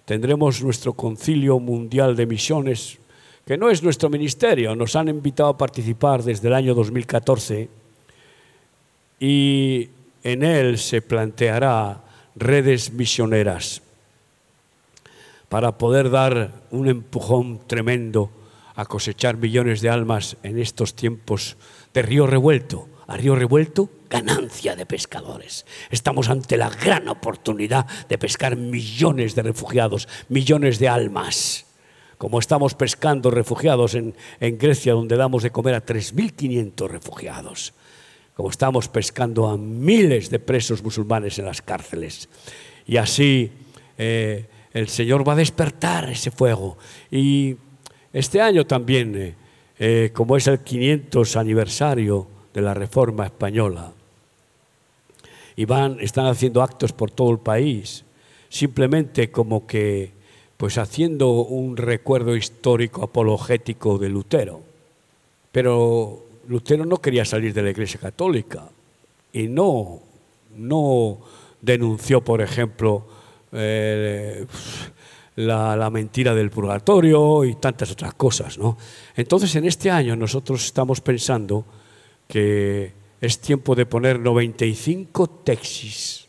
[0.06, 3.00] tendremos nuestro concilio mundial de misiones,
[3.46, 7.70] que no es nuestro ministerio, nos han invitado a participar desde el año 2014
[9.20, 9.90] y
[10.24, 12.03] en él se planteará
[12.36, 13.82] redes misioneras
[15.50, 18.32] para poder dar un empujón tremendo
[18.76, 21.58] a cosechar millones de almas en estos tiempos
[21.94, 22.90] de río revuelto.
[23.06, 25.66] a río revuelto, ganancia de pescadores.
[25.92, 31.66] Estamos ante la gran oportunidad de pescar millones de refugiados, millones de almas.
[32.18, 37.74] Como estamos pescando refugiados en, en Grecia, donde damos de comer a 3.500 refugiados.
[38.36, 42.30] Como estamos pescando a miles de presos musulmanes en las cárceles.
[42.88, 43.52] Y así
[43.98, 46.78] eh, el Señor va a despertar ese fuego.
[47.12, 47.56] Y
[48.12, 49.36] este año también, eh,
[49.80, 53.92] eh, como es el 500 aniversario de la Reforma Española,
[55.56, 58.04] y van, están haciendo actos por todo el país,
[58.50, 60.12] simplemente como que,
[60.58, 64.62] pues haciendo un recuerdo histórico apologético de Lutero.
[65.52, 68.70] Pero Lutero no quería salir de la Iglesia Católica
[69.32, 70.02] y no,
[70.56, 71.20] no
[71.62, 73.06] denunció, por ejemplo,
[73.52, 74.46] eh,
[75.36, 78.58] la, mentira del purgatorio y tantas otras cosas.
[78.58, 78.78] ¿no?
[79.16, 81.66] Entonces, en este año nosotros estamos pensando
[82.28, 86.28] que es tiempo de poner 95 tesis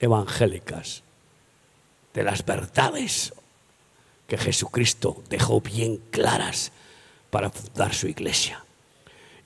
[0.00, 1.02] evangélicas
[2.14, 3.32] de las verdades
[4.26, 6.72] que Jesucristo dejó bien claras
[7.30, 8.64] para fundar su iglesia.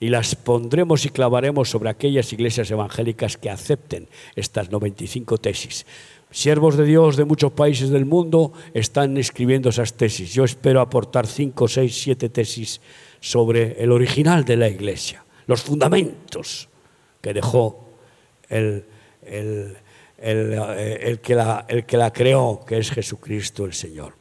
[0.03, 5.85] Y las pondremos y clavaremos sobre aquellas iglesias evangélicas que acepten estas 95 tesis.
[6.29, 10.33] Siervos de Dios de muchos países del mundo están escribiendo esas tesis.
[10.33, 12.81] Yo espero aportar 5, 6, 7 tesis
[13.21, 16.67] sobre el original de la iglesia, los fundamentos
[17.21, 17.87] que dejó
[18.49, 18.83] el,
[19.25, 19.77] el,
[20.17, 24.15] el, que la, el que la creó, que es Jesucristo el Señor.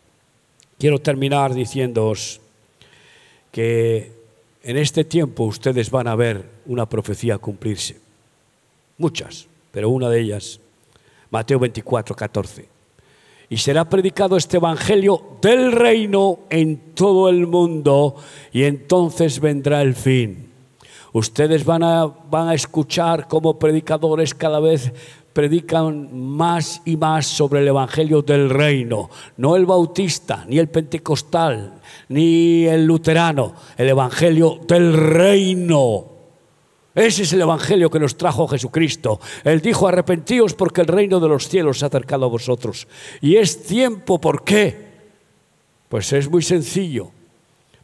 [0.78, 2.40] Quiero terminar diciéndoos
[3.50, 4.21] que
[4.62, 8.00] en este tiempo ustedes van a ver una profecía cumplirse.
[8.98, 10.60] Muchas, pero una de ellas
[11.32, 12.68] Mateo 24, 14.
[13.48, 18.16] Y será predicado este Evangelio del reino en todo el mundo
[18.52, 20.50] y entonces vendrá el fin.
[21.14, 24.92] Ustedes van a, van a escuchar como predicadores cada vez
[25.32, 31.80] predican más y más sobre el Evangelio del reino, no el bautista, ni el pentecostal,
[32.08, 36.12] ni el luterano, el Evangelio del reino.
[36.94, 39.18] Ese es el Evangelio que nos trajo Jesucristo.
[39.44, 42.86] Él dijo, arrepentíos porque el reino de los cielos se ha acercado a vosotros.
[43.20, 44.92] Y es tiempo, ¿por qué?
[45.88, 47.10] Pues es muy sencillo,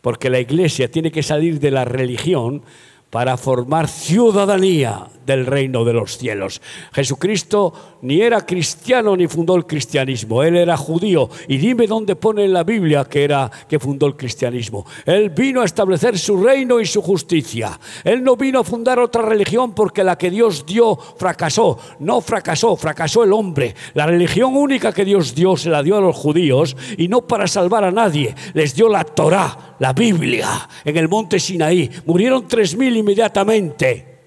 [0.02, 2.62] porque la iglesia tiene que salir de la religión
[3.10, 6.60] para formar ciudadanía del reino de los cielos.
[6.92, 12.44] Jesucristo ni era cristiano ni fundó el cristianismo, él era judío y dime dónde pone
[12.44, 14.86] en la Biblia que era que fundó el cristianismo.
[15.04, 17.78] Él vino a establecer su reino y su justicia.
[18.04, 22.74] Él no vino a fundar otra religión porque la que Dios dio fracasó, no fracasó,
[22.76, 23.74] fracasó el hombre.
[23.94, 27.46] La religión única que Dios dio se la dio a los judíos y no para
[27.46, 31.90] salvar a nadie, les dio la Torá, la Biblia en el monte Sinaí.
[32.06, 34.18] Murieron tres mil inmediatamente.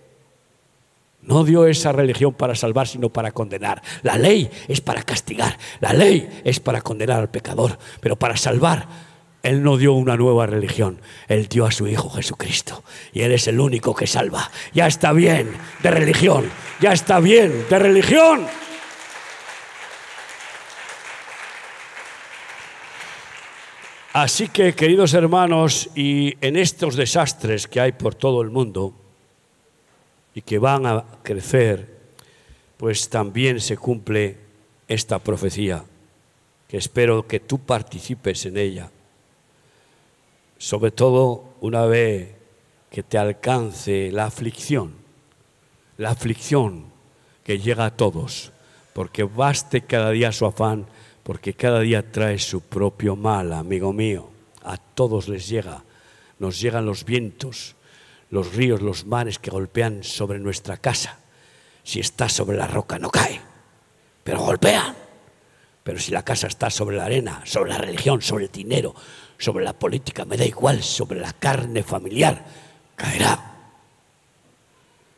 [1.21, 3.81] No dio esa religión para salvar, sino para condenar.
[4.01, 9.11] La ley es para castigar, la ley es para condenar al pecador, pero para salvar.
[9.43, 12.83] Él no dio una nueva religión, Él dio a su Hijo Jesucristo.
[13.11, 14.51] Y Él es el único que salva.
[14.73, 15.51] Ya está bien
[15.81, 16.45] de religión,
[16.79, 18.45] ya está bien de religión.
[24.13, 28.93] Así que, queridos hermanos, y en estos desastres que hay por todo el mundo
[30.35, 31.97] y que van a crecer,
[32.75, 34.35] pues también se cumple
[34.89, 35.85] esta profecía,
[36.67, 38.91] que espero que tú participes en ella,
[40.57, 42.35] sobre todo una vez
[42.89, 44.93] que te alcance la aflicción,
[45.97, 46.83] la aflicción
[47.45, 48.51] que llega a todos,
[48.91, 50.85] porque baste cada día su afán
[51.23, 54.29] porque cada día trae su propio mal, amigo mío.
[54.63, 55.83] A todos les llega,
[56.39, 57.75] nos llegan los vientos,
[58.29, 61.19] los ríos, los mares que golpean sobre nuestra casa.
[61.83, 63.39] Si está sobre la roca no cae,
[64.23, 64.95] pero golpean.
[65.83, 68.93] Pero si la casa está sobre la arena, sobre la religión, sobre el dinero,
[69.37, 72.45] sobre la política, me da igual, sobre la carne familiar,
[72.95, 73.47] caerá.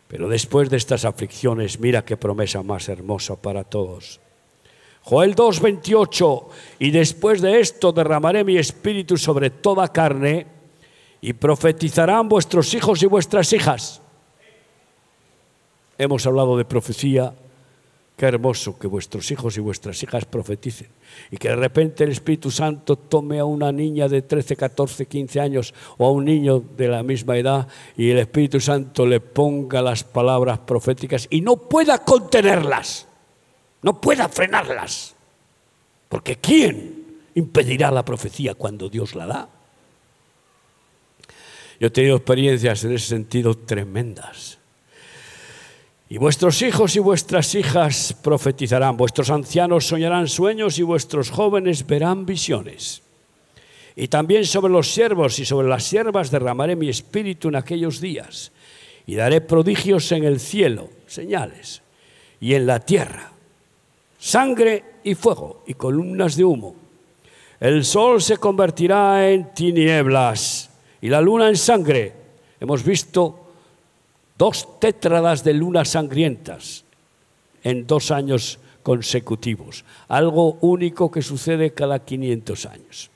[0.07, 4.21] Pero después de estas aflicciones, mira qué promesa más hermosa para todos.
[5.05, 6.47] Joel 2:28,
[6.79, 10.47] y después de esto derramaré mi espíritu sobre toda carne
[11.19, 14.01] y profetizarán vuestros hijos y vuestras hijas.
[15.97, 17.33] Hemos hablado de profecía,
[18.15, 20.87] qué hermoso que vuestros hijos y vuestras hijas profeticen
[21.31, 25.39] y que de repente el Espíritu Santo tome a una niña de 13, 14, 15
[25.39, 29.81] años o a un niño de la misma edad y el Espíritu Santo le ponga
[29.81, 33.07] las palabras proféticas y no pueda contenerlas
[33.83, 35.15] no pueda frenarlas.
[36.09, 39.49] Porque ¿quién impedirá la profecía cuando Dios la da?
[41.79, 44.57] Yo he tenido experiencias en ese sentido tremendas.
[46.09, 52.25] Y vuestros hijos y vuestras hijas profetizarán, vuestros ancianos soñarán sueños y vuestros jóvenes verán
[52.25, 53.01] visiones.
[53.95, 58.51] Y también sobre los siervos y sobre las siervas derramaré mi espíritu en aquellos días,
[59.05, 61.81] y daré prodigios en el cielo, señales,
[62.39, 63.32] y en la tierra,
[64.23, 66.73] sangre y fuego y columnas de humo.
[67.59, 70.69] El sol se convertirá en tinieblas
[71.01, 72.13] y la luna en sangre.
[72.57, 73.47] Hemos visto
[74.37, 76.85] dos tétradas de lunas sangrientas
[77.63, 83.11] en dos años consecutivos, algo único que sucede cada 500 años.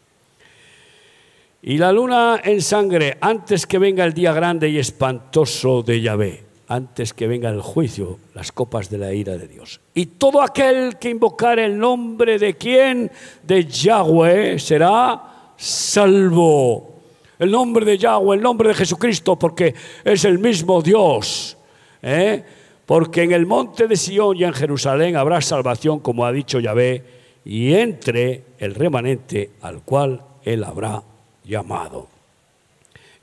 [1.62, 6.47] Y la luna en sangre antes que venga el día grande y espantoso de Yahvé,
[6.68, 9.80] antes que venga el juicio, las copas de la ira de Dios.
[9.94, 13.10] Y todo aquel que invocar el nombre de quién,
[13.44, 16.96] de Yahweh, será salvo.
[17.40, 21.58] El nombre de Yahweh, el nombre de Jesucristo, porque es el mismo Dios.
[22.02, 22.44] ¿eh?
[22.86, 27.04] Porque en el monte de Sión y en Jerusalén habrá salvación, como ha dicho Yahvé,
[27.46, 31.02] y entre el remanente al cual él habrá
[31.46, 32.08] llamado.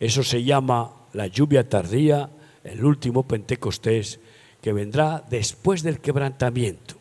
[0.00, 2.28] Eso se llama la lluvia tardía,
[2.64, 4.18] el último Pentecostés,
[4.60, 6.94] que vendrá después del quebrantamiento,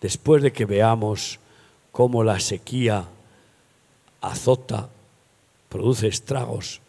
[0.00, 1.38] después de que veamos
[1.92, 3.06] cómo la sequía
[4.20, 4.88] azota,
[5.68, 6.80] produce estragos.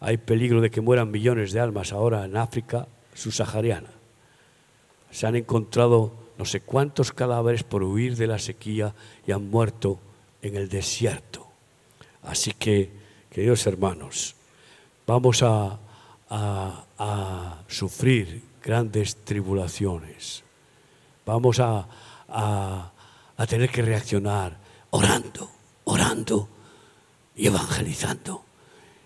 [0.00, 3.90] Hay peligro de que mueran millones de almas ahora en África subsahariana.
[5.10, 8.94] Se han encontrado no sé cuántos cadáveres por huir de la sequía
[9.26, 9.98] y han muerto
[10.42, 11.46] en el desierto.
[12.22, 12.90] Así que,
[13.30, 14.34] queridos hermanos,
[15.06, 15.78] vamos a,
[17.68, 20.42] sufrir grandes tribulaciones.
[21.24, 21.86] Vamos a,
[22.28, 24.56] a tener que reaccionar
[24.90, 25.50] orando,
[25.84, 26.48] orando
[27.34, 28.44] y evangelizando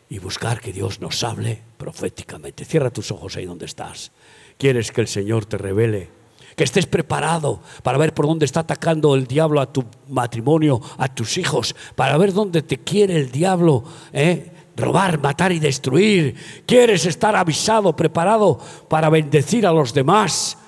[0.09, 2.65] y buscar que Dios nos hable proféticamente.
[2.65, 4.13] Cierra tus ojos ahí donde estás.
[4.59, 6.21] ¿Quieres que el Señor te revele
[6.57, 11.09] que estés preparado para ver por dónde está atacando el diablo a tu matrimonio, a
[11.09, 13.83] tus hijos, para ver dónde te quiere el diablo.
[14.13, 14.53] ¿eh?
[14.81, 16.35] Robar, matar y destruir.
[16.67, 18.59] Quieres estar avisado, preparado
[18.89, 20.59] para bendecir a los demás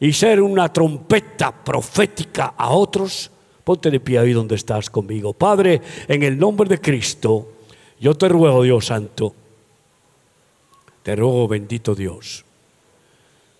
[0.00, 3.30] y ser una trompeta profética a otros.
[3.64, 5.32] Ponte de pie ahí donde estás conmigo.
[5.32, 7.52] Padre, en el nombre de Cristo,
[8.00, 9.34] yo te ruego, Dios Santo,
[11.02, 12.44] te ruego, bendito Dios,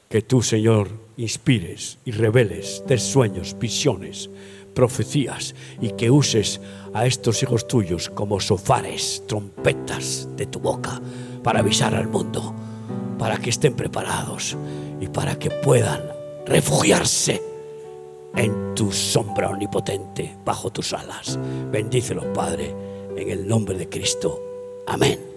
[0.09, 4.29] que tú, Señor, inspires y reveles de sueños, visiones,
[4.75, 6.61] profecías y que uses
[6.95, 11.01] a estos hijos tuyos como sofares, trompetas de tu boca
[11.43, 12.55] para avisar al mundo,
[13.19, 14.57] para que estén preparados
[15.01, 16.03] y para que puedan
[16.47, 17.43] refugiarse
[18.37, 21.39] en tu sombra omnipotente, bajo tus alas.
[21.71, 22.75] Bendícelo, Padre,
[23.17, 24.41] en el nombre de Cristo.
[24.87, 25.32] Amén.